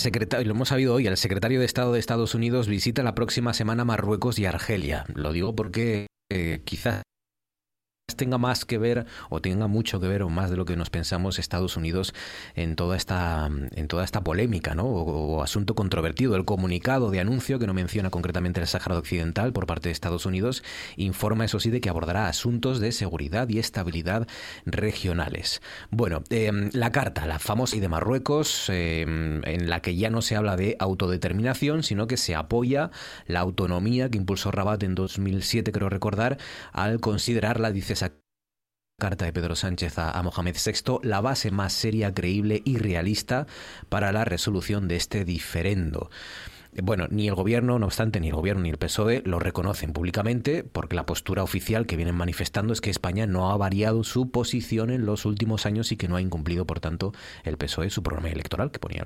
[0.00, 3.54] Secretario, lo hemos sabido hoy, el secretario de Estado de Estados Unidos visita la próxima
[3.54, 5.04] semana Marruecos y Argelia.
[5.14, 7.02] Lo digo porque eh, quizás
[8.16, 10.90] tenga más que ver o tenga mucho que ver o más de lo que nos
[10.90, 12.14] pensamos Estados Unidos
[12.54, 14.84] en toda esta en toda esta polémica ¿no?
[14.84, 19.66] o, asunto controvertido el comunicado de anuncio que no menciona concretamente el Sáhara Occidental por
[19.66, 20.62] parte de Estados Unidos
[20.96, 24.26] informa eso sí de que abordará asuntos de seguridad y estabilidad
[24.66, 30.10] regionales bueno em, la carta la famosa y de Marruecos em, en la que ya
[30.10, 32.90] no se habla de autodeterminación sino que se apoya
[33.26, 36.38] la autonomía que impulsó Rabat en 2007 creo recordar
[36.72, 37.96] al considerarla dice
[39.00, 43.48] carta de Pedro Sánchez a, Mohamed VI la base más seria, creíble y realista
[43.88, 46.08] para la resolución de este diferendo.
[46.72, 50.62] Bueno, ni el gobierno, no obstante, ni el gobierno ni el PSOE lo reconocen públicamente
[50.62, 54.90] porque la postura oficial que vienen manifestando es que España no ha variado su posición
[54.90, 58.28] en los últimos años y que no ha incumplido, por tanto, el PSOE su programa
[58.28, 59.04] electoral que ponía.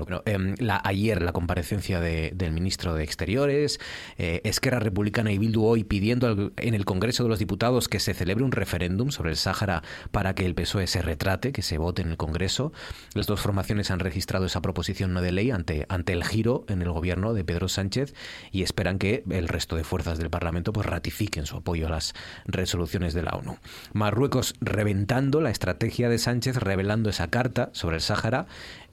[0.59, 3.81] La, ayer la comparecencia del ministro de Exteriores,
[4.19, 8.13] eh, Esquerra Republicana y Bildu hoy pidiendo en el Congreso de los Diputados que se
[8.13, 12.03] celebre un referéndum sobre el Sáhara para que el PSOE se retrate, que se vote
[12.03, 12.73] en el Congreso.
[13.15, 16.83] Las dos formaciones han registrado esa proposición no de ley ante, ante el giro en
[16.83, 18.15] el gobierno de Pedro Sánchez
[18.53, 22.15] y esperan que el resto de fuerzas del Parlamento pues ratifiquen su apoyo a las
[22.45, 23.59] resoluciones de la ONU.
[23.93, 28.47] Marruecos reventando la estrategia de Sánchez, revelando esa carta sobre el Sáhara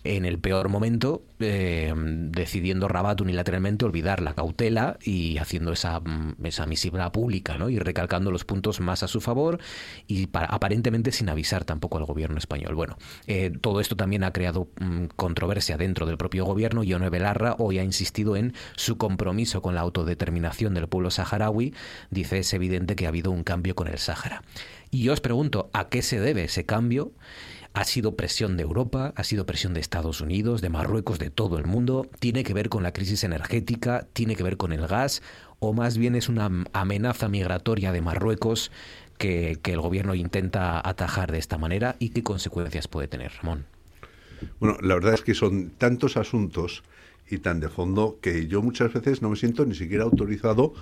[0.04, 6.44] en el peor momento, eh, decidiendo Rabat unilateralmente olvidar la cautela y haciendo esa, mm,
[6.44, 7.70] esa misiva pública, ¿no?
[7.70, 9.60] Y recalcando los puntos más a su favor
[10.08, 12.76] y aparentemente sin avisar tampoco al gobierno español.
[12.76, 16.84] Bueno, eh, todo esto también ha creado mm, controversia dentro del propio gobierno.
[16.84, 21.74] Yone Belarra hoy ha insistido en su compromiso con la autodeterminación del pueblo saharaui.
[22.10, 24.44] Dice, es evidente que ha habido un cambio con el Sáhara.
[24.90, 27.14] Y yo os pregunto, ¿a qué se debe ese cambio?
[27.74, 31.58] Ha sido presión de Europa, ha sido presión de Estados Unidos, de Marruecos, de todo
[31.58, 32.10] el mundo.
[32.20, 35.22] Tiene que ver con la crisis energética, tiene que ver con el gas,
[35.60, 38.72] o más bien es una amenaza migratoria de Marruecos
[39.18, 43.66] que, el gobierno intenta atajar de esta manera y qué consecuencias puede tener, Ramón.
[44.60, 46.84] Bueno, la verdad es que son tantos asuntos
[47.30, 50.74] y tan de fondo que yo muchas veces no me siento ni siquiera autorizado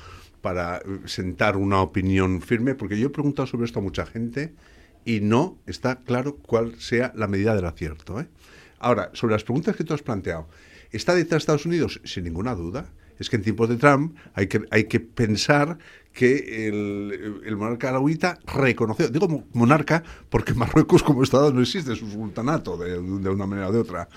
[0.42, 4.54] para sentar una opinión firme, porque yo he preguntado sobre esto a mucha gente
[5.06, 8.20] y no está claro cuál sea la medida del acierto.
[8.20, 8.28] ¿eh?
[8.80, 10.48] Ahora, sobre las preguntas que tú has planteado,
[10.92, 12.02] ¿está detrás de Estados Unidos?
[12.04, 12.90] Sin ninguna duda.
[13.20, 15.78] Es que en tiempos de Trump hay que, hay que pensar
[16.14, 22.02] que el, el monarca alauita reconoció, digo monarca porque Marruecos como Estado no existe, es
[22.02, 24.08] un sultanato de, de una manera o de otra,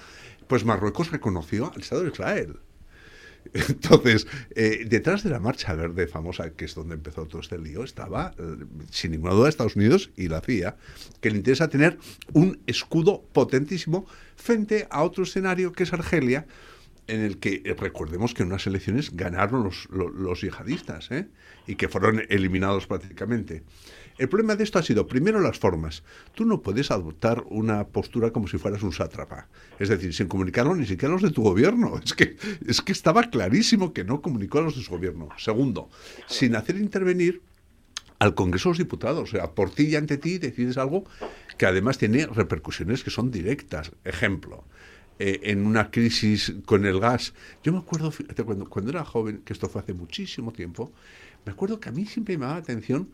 [0.47, 2.61] pues Marruecos reconoció al Estado de Israel.
[3.55, 7.85] Entonces, eh, detrás de la marcha verde famosa, que es donde empezó todo este lío,
[7.85, 10.77] estaba, eh, sin ninguna duda, Estados Unidos y la CIA,
[11.21, 11.99] que le interesa tener
[12.33, 16.47] un escudo potentísimo frente a otro escenario que es Argelia,
[17.09, 21.11] en el que eh, recordemos que en unas elecciones ganaron los, los, yihadistas
[21.67, 23.65] y que fueron eliminados prácticamente.
[24.19, 26.03] El problema de esto ha sido, primero, las formas.
[26.35, 29.49] Tú no puedes adoptar una postura como si fueras un sátrapa.
[29.79, 32.01] Es decir, sin comunicarlo ni siquiera a los de tu gobierno.
[32.05, 35.29] Es que, es que estaba clarísimo que no comunicó a los de su gobierno.
[35.39, 35.89] Segundo,
[36.27, 37.43] sin hacer intervenir
[38.19, 39.29] al Congreso de los Diputados.
[39.29, 41.05] O sea, por ti y ante ti decides algo
[41.57, 43.93] que además tiene repercusiones que son directas.
[44.05, 44.65] Ejemplo,
[45.19, 47.35] eh, en una crisis con el gas.
[47.63, 48.13] Yo me acuerdo,
[48.45, 50.93] cuando, cuando era joven, que esto fue hace muchísimo tiempo,
[51.45, 53.09] me acuerdo que a mí siempre me llamaba la atención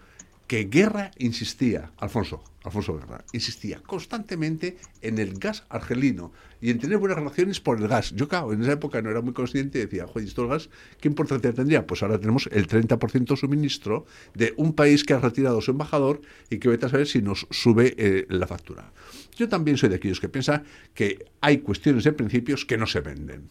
[0.48, 6.96] que Guerra insistía, Alfonso, Alfonso Guerra, insistía constantemente en el gas argelino y en tener
[6.96, 8.14] buenas relaciones por el gas.
[8.16, 10.70] Yo, en esa época no era muy consciente y decía, joder, ¿esto el gas
[11.00, 11.86] qué importancia tendría?
[11.86, 16.58] Pues ahora tenemos el 30% suministro de un país que ha retirado su embajador y
[16.58, 18.90] que vete a saber si nos sube eh, la factura.
[19.36, 23.00] Yo también soy de aquellos que piensan que hay cuestiones de principios que no se
[23.00, 23.50] venden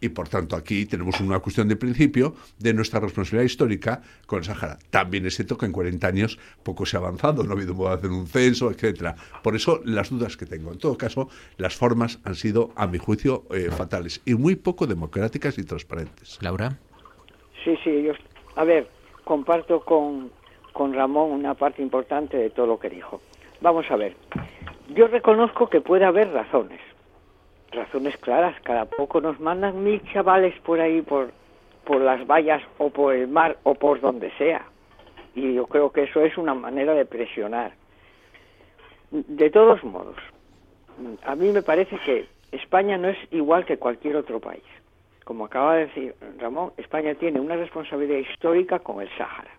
[0.00, 4.44] y por tanto aquí tenemos una cuestión de principio de nuestra responsabilidad histórica con el
[4.44, 4.78] Sahara.
[4.90, 7.90] También es cierto que en 40 años poco se ha avanzado, no ha habido modo
[7.90, 9.14] de hacer un censo, etcétera.
[9.42, 10.72] Por eso las dudas que tengo.
[10.72, 11.28] En todo caso,
[11.58, 16.38] las formas han sido, a mi juicio, eh, fatales y muy poco democráticas y transparentes.
[16.42, 16.78] Laura.
[17.64, 18.12] Sí, sí, yo,
[18.56, 18.88] a ver,
[19.24, 20.30] comparto con,
[20.72, 23.20] con Ramón una parte importante de todo lo que dijo.
[23.60, 24.16] Vamos a ver,
[24.94, 26.80] yo reconozco que puede haber razones
[27.72, 28.60] razones claras.
[28.62, 31.32] Cada poco nos mandan mil chavales por ahí, por,
[31.84, 34.64] por las vallas o por el mar o por donde sea.
[35.34, 37.72] Y yo creo que eso es una manera de presionar.
[39.10, 40.16] De todos modos,
[41.24, 44.64] a mí me parece que España no es igual que cualquier otro país.
[45.24, 49.50] Como acaba de decir Ramón, España tiene una responsabilidad histórica con el Sáhara.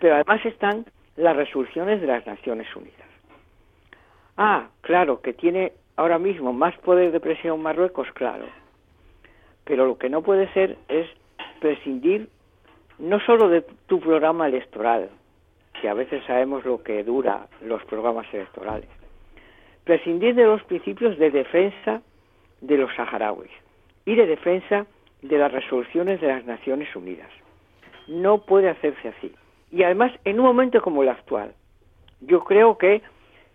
[0.00, 3.08] Pero además están las resoluciones de las Naciones Unidas.
[4.36, 8.46] Ah, claro, que tiene ahora mismo más poder de presión Marruecos, claro.
[9.64, 11.06] Pero lo que no puede ser es
[11.60, 12.30] prescindir
[12.98, 15.10] no solo de tu programa electoral,
[15.78, 18.88] que a veces sabemos lo que dura los programas electorales,
[19.84, 22.00] prescindir de los principios de defensa
[22.62, 23.50] de los saharauis
[24.06, 24.86] y de defensa
[25.20, 27.30] de las resoluciones de las Naciones Unidas.
[28.08, 29.34] No puede hacerse así.
[29.70, 31.52] Y además, en un momento como el actual,
[32.22, 33.02] yo creo que,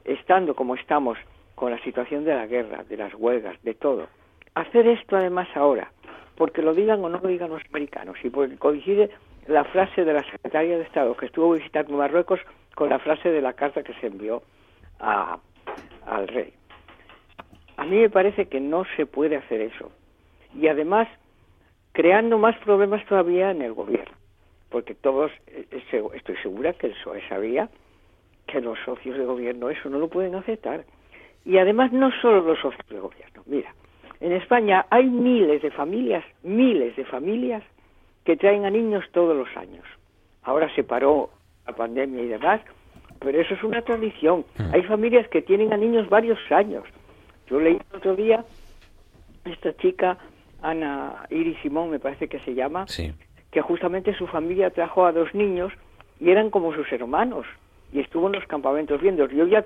[0.05, 1.17] estando como estamos,
[1.55, 4.07] con la situación de la guerra, de las huelgas, de todo,
[4.53, 5.91] hacer esto además ahora,
[6.35, 9.09] porque lo digan o no lo digan los americanos, y porque coincide
[9.47, 12.39] la frase de la secretaria de Estado que estuvo visitando Marruecos
[12.75, 14.43] con la frase de la carta que se envió
[14.99, 15.39] a,
[16.05, 16.53] al rey.
[17.77, 19.91] A mí me parece que no se puede hacer eso.
[20.53, 21.07] Y además,
[21.91, 24.15] creando más problemas todavía en el gobierno.
[24.69, 25.65] Porque todos, eh,
[26.13, 27.69] estoy segura que el PSOE sabía
[28.47, 30.85] que los socios de gobierno eso no lo pueden aceptar.
[31.45, 33.43] Y además, no solo los socios de gobierno.
[33.45, 33.73] Mira,
[34.19, 37.63] en España hay miles de familias, miles de familias
[38.23, 39.85] que traen a niños todos los años.
[40.43, 41.29] Ahora se paró
[41.67, 42.61] la pandemia y demás,
[43.19, 44.45] pero eso es una tradición.
[44.57, 44.73] Hmm.
[44.73, 46.83] Hay familias que tienen a niños varios años.
[47.47, 48.43] Yo leí el otro día
[49.45, 50.17] esta chica,
[50.61, 52.85] Ana Iris Simón, me parece que se llama,
[53.51, 55.71] que justamente su familia trajo a dos niños
[56.19, 57.45] y eran como sus hermanos
[57.91, 59.27] y estuvo en los campamentos viendo.
[59.27, 59.65] Yo ya,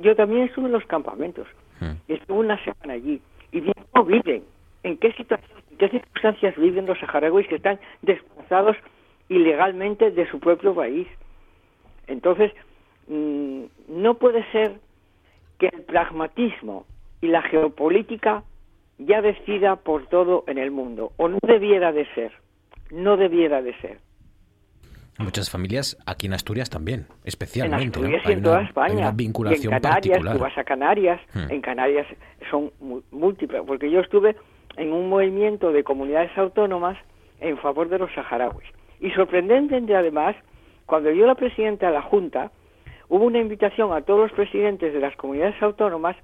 [0.00, 1.46] yo también estuve en los campamentos.
[1.80, 1.92] Hmm.
[2.08, 3.20] Estuve una semana allí
[3.52, 4.42] y vi cómo viven,
[4.82, 8.76] en qué situación, en qué circunstancias viven los saharauis que están desplazados
[9.28, 11.08] ilegalmente de su propio país.
[12.06, 12.52] Entonces,
[13.08, 14.78] mm, no puede ser
[15.58, 16.84] que el pragmatismo
[17.20, 18.42] y la geopolítica
[18.98, 22.32] ya decida por todo en el mundo, o no debiera de ser,
[22.90, 23.98] no debiera de ser.
[25.18, 27.84] Muchas familias aquí en Asturias también, especialmente.
[27.84, 29.10] En Asturias y en toda España.
[29.12, 31.52] vinculación en Canarias, tú vas a Canarias, hmm.
[31.52, 32.06] en Canarias
[32.50, 32.72] son
[33.12, 34.36] múltiples, porque yo estuve
[34.76, 36.98] en un movimiento de comunidades autónomas
[37.40, 38.66] en favor de los saharauis.
[39.00, 40.34] Y sorprendentemente, además,
[40.86, 42.50] cuando yo la presidenta de la Junta,
[43.08, 46.16] hubo una invitación a todos los presidentes de las comunidades autónomas,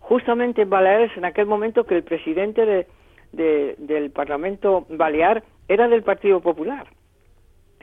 [0.00, 2.86] justamente en Baleares, en aquel momento que el presidente
[3.32, 6.86] del Parlamento Balear era del Partido Popular.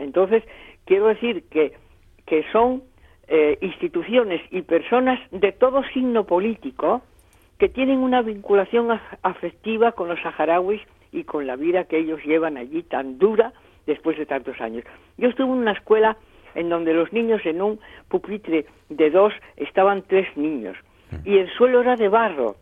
[0.02, 0.44] Entonces,
[0.86, 1.74] quiero decir que,
[2.26, 2.84] que son
[3.28, 7.02] eh, instituciones y personas de todo signo político
[7.58, 10.82] que tienen una vinculación afectiva con los saharauis
[11.12, 13.54] y con la vida que ellos llevan allí tan dura
[13.86, 14.84] después de tantos años.
[15.18, 16.18] Yo estuve en una escuela
[16.56, 17.80] en donde los niños en un
[18.10, 20.76] pupitre de dos estaban tres niños
[21.24, 22.56] y el suelo era de barro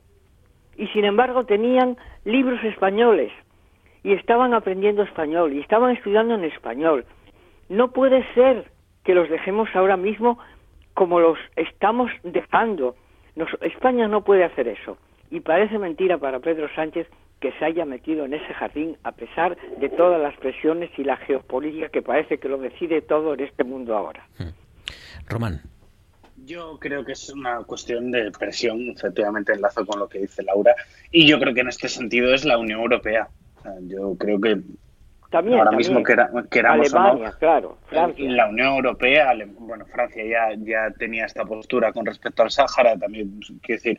[0.78, 3.32] y sin embargo tenían libros españoles
[4.04, 7.06] y estaban aprendiendo español y estaban estudiando en español
[7.70, 8.72] no puede ser
[9.04, 10.38] que los dejemos ahora mismo
[10.94, 12.96] como los estamos dejando.
[13.62, 14.98] España no puede hacer eso.
[15.32, 17.08] Y parece mentira para Pedro Sánchez
[17.40, 21.16] que se haya metido en ese jardín a pesar de todas las presiones y la
[21.18, 24.28] geopolítica que parece que lo decide todo en este mundo ahora.
[24.38, 24.50] Hmm.
[25.28, 25.62] Román.
[26.46, 30.74] Yo creo que es una cuestión de presión, efectivamente enlazo con lo que dice Laura,
[31.12, 33.28] y yo creo que en este sentido es la Unión Europea.
[33.84, 34.60] yo creo que
[35.30, 36.16] también, ahora mismo que
[36.50, 38.30] queramos Alemania, claro, Francia.
[38.32, 43.40] la Unión Europea, bueno, Francia ya, ya tenía esta postura con respecto al Sáhara, también,
[43.62, 43.98] quiero decir,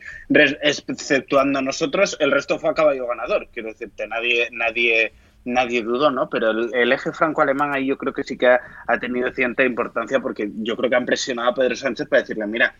[0.61, 5.13] exceptuando a nosotros, el resto fue a caballo ganador, quiero decirte, nadie, nadie,
[5.45, 6.29] nadie dudó, ¿no?
[6.29, 10.51] Pero el, eje franco-alemán ahí yo creo que sí que ha, tenido cierta importancia porque
[10.57, 12.75] yo creo que han presionado a Pedro Sánchez para decirle, mira,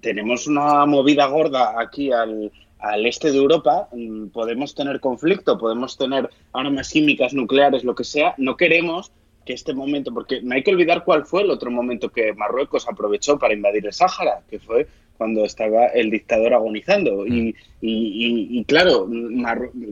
[0.00, 5.96] tenemos una movida gorda aquí al al este de Europa mm, podemos tener conflicto, podemos
[5.96, 8.34] tener armas químicas, nucleares, lo que sea.
[8.38, 9.12] No queremos
[9.44, 12.88] que este momento, porque no hay que olvidar cuál fue el otro momento que Marruecos
[12.88, 17.26] aprovechó para invadir el Sáhara, que fue cuando estaba el dictador agonizando.
[17.26, 19.08] Y, y, claro,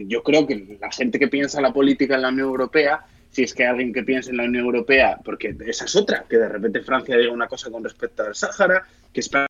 [0.07, 3.55] yo creo que la gente que piensa la política en la Unión Europea, si es
[3.55, 6.49] que hay alguien que piensa en la Unión Europea, porque esa es otra, que de
[6.49, 9.47] repente Francia diga una cosa con respecto al Sáhara, que España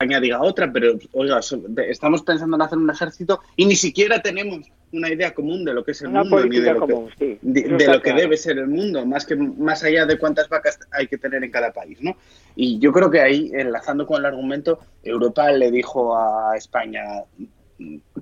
[0.00, 1.40] España diga otra, pero oiga,
[1.86, 5.84] estamos pensando en hacer un ejército y ni siquiera tenemos una idea común de lo
[5.84, 6.86] que es el mundo, ni de lo,
[7.18, 10.78] que, de, lo que debe ser el mundo, más que más allá de cuántas vacas
[10.90, 12.16] hay que tener en cada país, ¿no?
[12.56, 17.02] Y yo creo que ahí, enlazando con el argumento, Europa le dijo a España,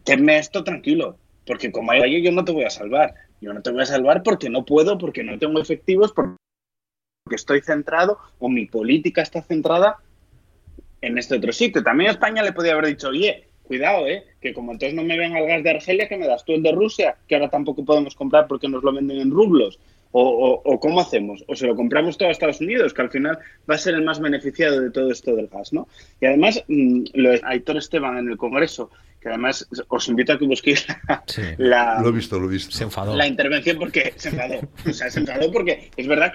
[0.02, 1.16] tenme esto tranquilo,
[1.46, 3.14] porque como hay yo no te voy a salvar.
[3.40, 6.34] Yo no te voy a salvar porque no puedo, porque no tengo efectivos, porque
[7.30, 9.98] estoy centrado o mi política está centrada
[11.00, 11.82] en este otro sitio.
[11.82, 14.24] También España le podía haber dicho, oye, cuidado, ¿eh?
[14.40, 16.62] que como entonces no me ven al gas de Argelia, que me das tú el
[16.62, 19.78] de Rusia, que ahora tampoco podemos comprar porque nos lo venden en rublos.
[20.10, 23.38] O, cómo hacemos, o se lo compramos todo a Estados Unidos, que al final
[23.70, 25.86] va a ser el más beneficiado de todo esto del gas, ¿no?
[26.18, 28.90] Y además, mm, lo de Aitor Esteban en el Congreso,
[29.20, 30.86] que además os invito a que busquéis
[31.58, 32.74] la, lo he visto, lo he visto.
[32.74, 33.14] Se enfadó.
[33.14, 34.60] la intervención porque se enfadó.
[34.88, 36.32] o sea, se enfadó porque es verdad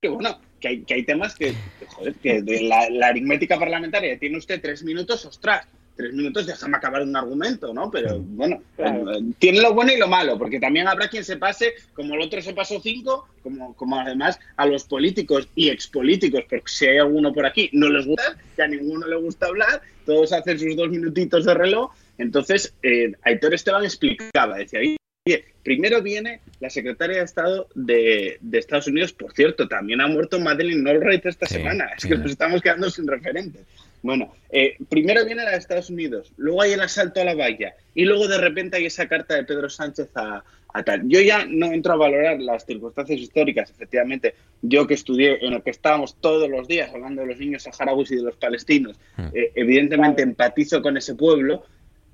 [0.00, 1.52] que bueno, que hay, que hay temas que,
[1.88, 6.76] joder, que de la, la, aritmética parlamentaria tiene usted tres minutos, ostras, tres minutos, déjame
[6.76, 7.90] acabar un argumento, ¿no?
[7.90, 11.74] Pero bueno, eh, tiene lo bueno y lo malo, porque también habrá quien se pase,
[11.94, 16.62] como el otro se pasó cinco, como, como además a los políticos y expolíticos, porque
[16.66, 20.32] si hay alguno por aquí, no les gusta, que a ninguno le gusta hablar, todos
[20.32, 21.92] hacen sus dos minutitos de reloj.
[22.18, 24.80] Entonces, eh, Aitor Esteban explicaba, decía,
[25.24, 30.40] Oye, primero viene la secretaria de Estado de, Estados Unidos, por cierto, también ha muerto
[30.40, 33.62] Madeleine Albright esta semana, es que nos estamos quedando sin referentes.
[34.02, 37.76] Bueno, eh, primero viene la de Estados Unidos, luego hay el asalto a la valla
[37.94, 40.42] y luego de repente hay esa carta de Pedro Sánchez a,
[40.84, 41.02] tal.
[41.06, 45.62] Yo ya no entro a valorar las circunstancias históricas, efectivamente, yo que estudié en lo
[45.62, 49.26] que estábamos todos los días hablando de los niños saharauis y de los palestinos, hmm.
[49.34, 51.62] eh, evidentemente empatizo con ese pueblo,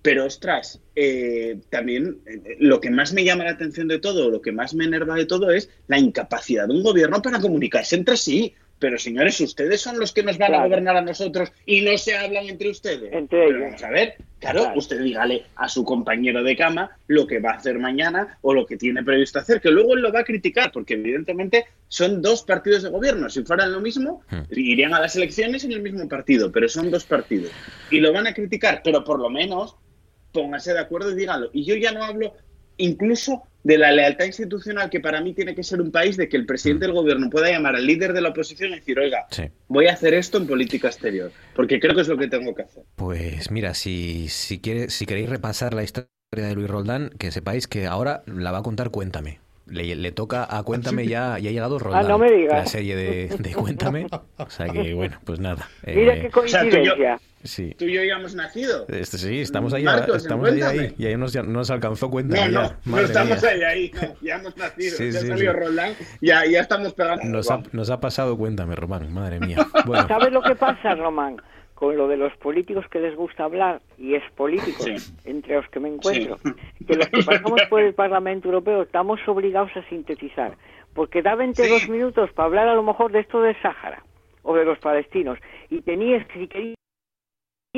[0.03, 2.19] pero ostras, eh, también
[2.61, 5.27] lo que más me llama la atención de todo, lo que más me enerva de
[5.27, 8.55] todo es la incapacidad de un gobierno para comunicarse entre sí.
[8.79, 12.17] Pero señores, ustedes son los que nos van a gobernar a nosotros y no se
[12.17, 13.13] hablan entre ustedes.
[13.13, 17.51] Entre vamos a ver, claro, usted dígale a su compañero de cama lo que va
[17.51, 20.25] a hacer mañana o lo que tiene previsto hacer, que luego él lo va a
[20.25, 23.29] criticar, porque evidentemente son dos partidos de gobierno.
[23.29, 24.43] Si fueran lo mismo, hmm.
[24.53, 27.51] irían a las elecciones en el mismo partido, pero son dos partidos.
[27.91, 29.75] Y lo van a criticar, pero por lo menos
[30.33, 31.51] pónganse de acuerdo y díganlo.
[31.53, 32.35] Y yo ya no hablo
[32.79, 36.37] incluso de la lealtad institucional que para mí tiene que ser un país de que
[36.37, 39.27] el presidente del gobierno pueda llamar al líder de la oposición y decir, oiga,
[39.67, 42.63] voy a hacer esto en política exterior, porque creo que es lo que tengo que
[42.63, 42.85] hacer.
[42.97, 47.67] Pues mira, si, si, quiere, si queréis repasar la historia de Luis Roldán, que sepáis
[47.67, 49.41] que ahora la va a contar Cuéntame.
[49.67, 52.07] Le, toca a Cuéntame ya, ya ha llegado Roldán.
[52.07, 52.55] Ah, no me digas.
[52.55, 54.07] La serie de, Cuéntame.
[54.39, 55.69] O sea que, bueno, pues nada.
[55.87, 57.21] Mira eh, qué coincidencia.
[57.45, 57.75] Sí.
[57.79, 58.87] Tú y yo ya hemos nacido.
[58.89, 59.85] Este, sí, estamos ahí.
[60.15, 62.49] estamos ahí, Y ahí nos, nos alcanzó cuenta.
[62.49, 63.93] No, no, no estamos ahí, ahí.
[64.21, 64.97] ya hemos nacido.
[64.97, 65.97] Sí, ya salió Roland.
[66.21, 67.25] Ya, ya estamos pegando.
[67.25, 69.13] Nos ha, nos ha pasado, cuéntame, Román.
[69.13, 69.59] Madre mía.
[69.87, 70.07] Bueno.
[70.09, 71.41] ¿Sabes lo que pasa, Román?
[71.75, 75.79] Con lo de los políticos que les gusta hablar, y es políticos, entre los que
[75.79, 76.37] me encuentro,
[76.87, 80.57] que los que pasamos por el Parlamento Europeo estamos obligados a sintetizar.
[80.95, 84.03] Porque da 22 minutos para hablar a lo mejor de esto del Sáhara
[84.43, 85.39] o de los palestinos.
[85.71, 86.79] Y tenías, si querías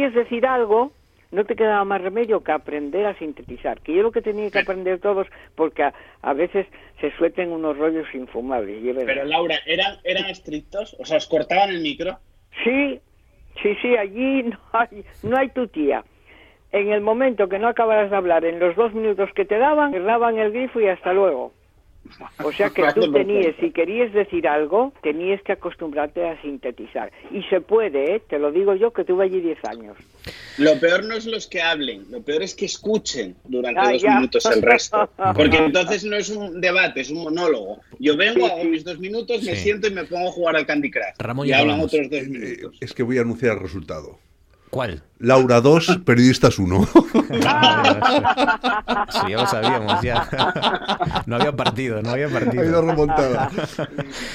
[0.00, 0.92] quieres decir algo,
[1.30, 4.60] no te quedaba más remedio que aprender a sintetizar, que yo lo que tenía que
[4.60, 6.66] aprender todos, porque a, veces
[7.00, 8.82] se suelten unos rollos infumables.
[9.04, 10.96] Pero Laura, ¿eran, ¿eran estrictos?
[10.98, 12.18] O sea, ¿os cortaban el micro?
[12.64, 12.98] Sí,
[13.62, 16.02] sí, sí, allí no hay, no hay tu tía.
[16.72, 19.92] En el momento que no acabaras de hablar, en los dos minutos que te daban,
[19.92, 21.52] cerraban el grifo y hasta luego.
[22.42, 27.12] O sea que tú tenías, si querías decir algo, tenías que acostumbrarte a sintetizar.
[27.30, 28.22] Y se puede, ¿eh?
[28.28, 29.96] te lo digo yo que tuve allí 10 años.
[30.58, 34.02] Lo peor no es los que hablen, lo peor es que escuchen durante ah, dos
[34.02, 35.10] minutos el resto.
[35.34, 37.80] Porque entonces no es un debate, es un monólogo.
[37.98, 40.90] Yo vengo, hago mis dos minutos, me siento y me pongo a jugar al Candy
[40.90, 41.46] Crush.
[41.46, 42.62] y hablan otros dos eh.
[42.80, 44.18] Es que voy a anunciar el resultado.
[44.70, 45.02] ¿Cuál?
[45.20, 46.84] Laura 2, Periodistas 1.
[49.10, 50.26] sí, ya lo sabíamos, ya.
[51.26, 52.62] No había partido, no había partido.
[52.62, 53.50] Ha ido remontada.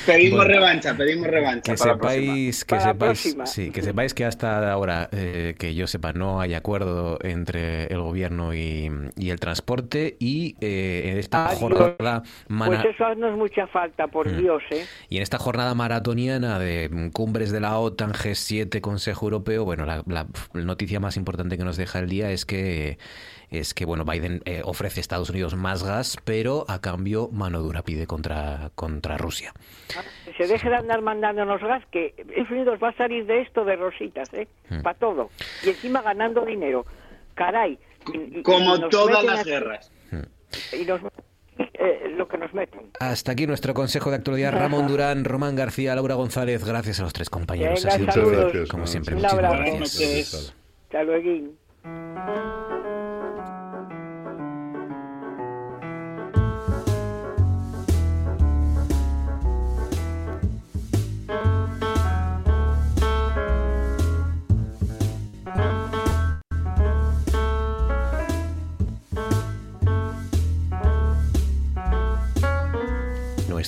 [0.05, 1.71] Pedimos revancha, pedimos revancha.
[1.71, 6.39] Que sepáis, que sepáis, sí, que sepáis que hasta ahora, eh, que yo sepa, no
[6.39, 12.23] hay acuerdo entre el gobierno y, y el transporte y eh, en esta jornada...
[12.47, 14.37] Pues eso no es mucha falta, por mm.
[14.37, 14.85] Dios, ¿eh?
[15.09, 20.03] Y en esta jornada maratoniana de cumbres de la OTAN, G7, Consejo Europeo, bueno, la,
[20.05, 22.97] la, noticia más importante que nos deja el día es que
[23.49, 27.61] es que bueno Biden eh, ofrece a Estados Unidos más gas, pero a cambio mano
[27.61, 29.53] dura pide contra contra Rusia.
[30.37, 33.75] Se deje de andar mandándonos gas, que Estados Unidos va a salir de esto de
[33.75, 34.47] rositas, ¿eh?
[34.69, 34.81] Hmm.
[34.81, 35.29] Para todo.
[35.63, 36.85] Y encima ganando dinero.
[37.35, 37.77] Caray.
[38.43, 39.91] Como todas las guerras.
[40.71, 41.01] Y nos
[41.57, 42.81] eh, lo que nos meten.
[42.99, 44.51] Hasta aquí nuestro consejo de actualidad.
[44.51, 46.63] Ramón Durán, Román García, Laura González.
[46.65, 47.83] Gracias a los tres compañeros.
[47.83, 48.69] Venga, saludos.
[48.69, 50.55] como siempre, muchísimas gracias.
[50.85, 51.51] Hasta luego.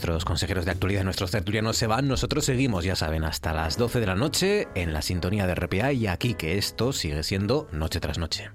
[0.08, 4.00] Nuestros consejeros de actualidad, nuestros tertulianos se van, nosotros seguimos, ya saben, hasta las 12
[4.00, 8.00] de la noche en la sintonía de RPA y aquí que esto sigue siendo noche
[8.00, 8.50] tras noche.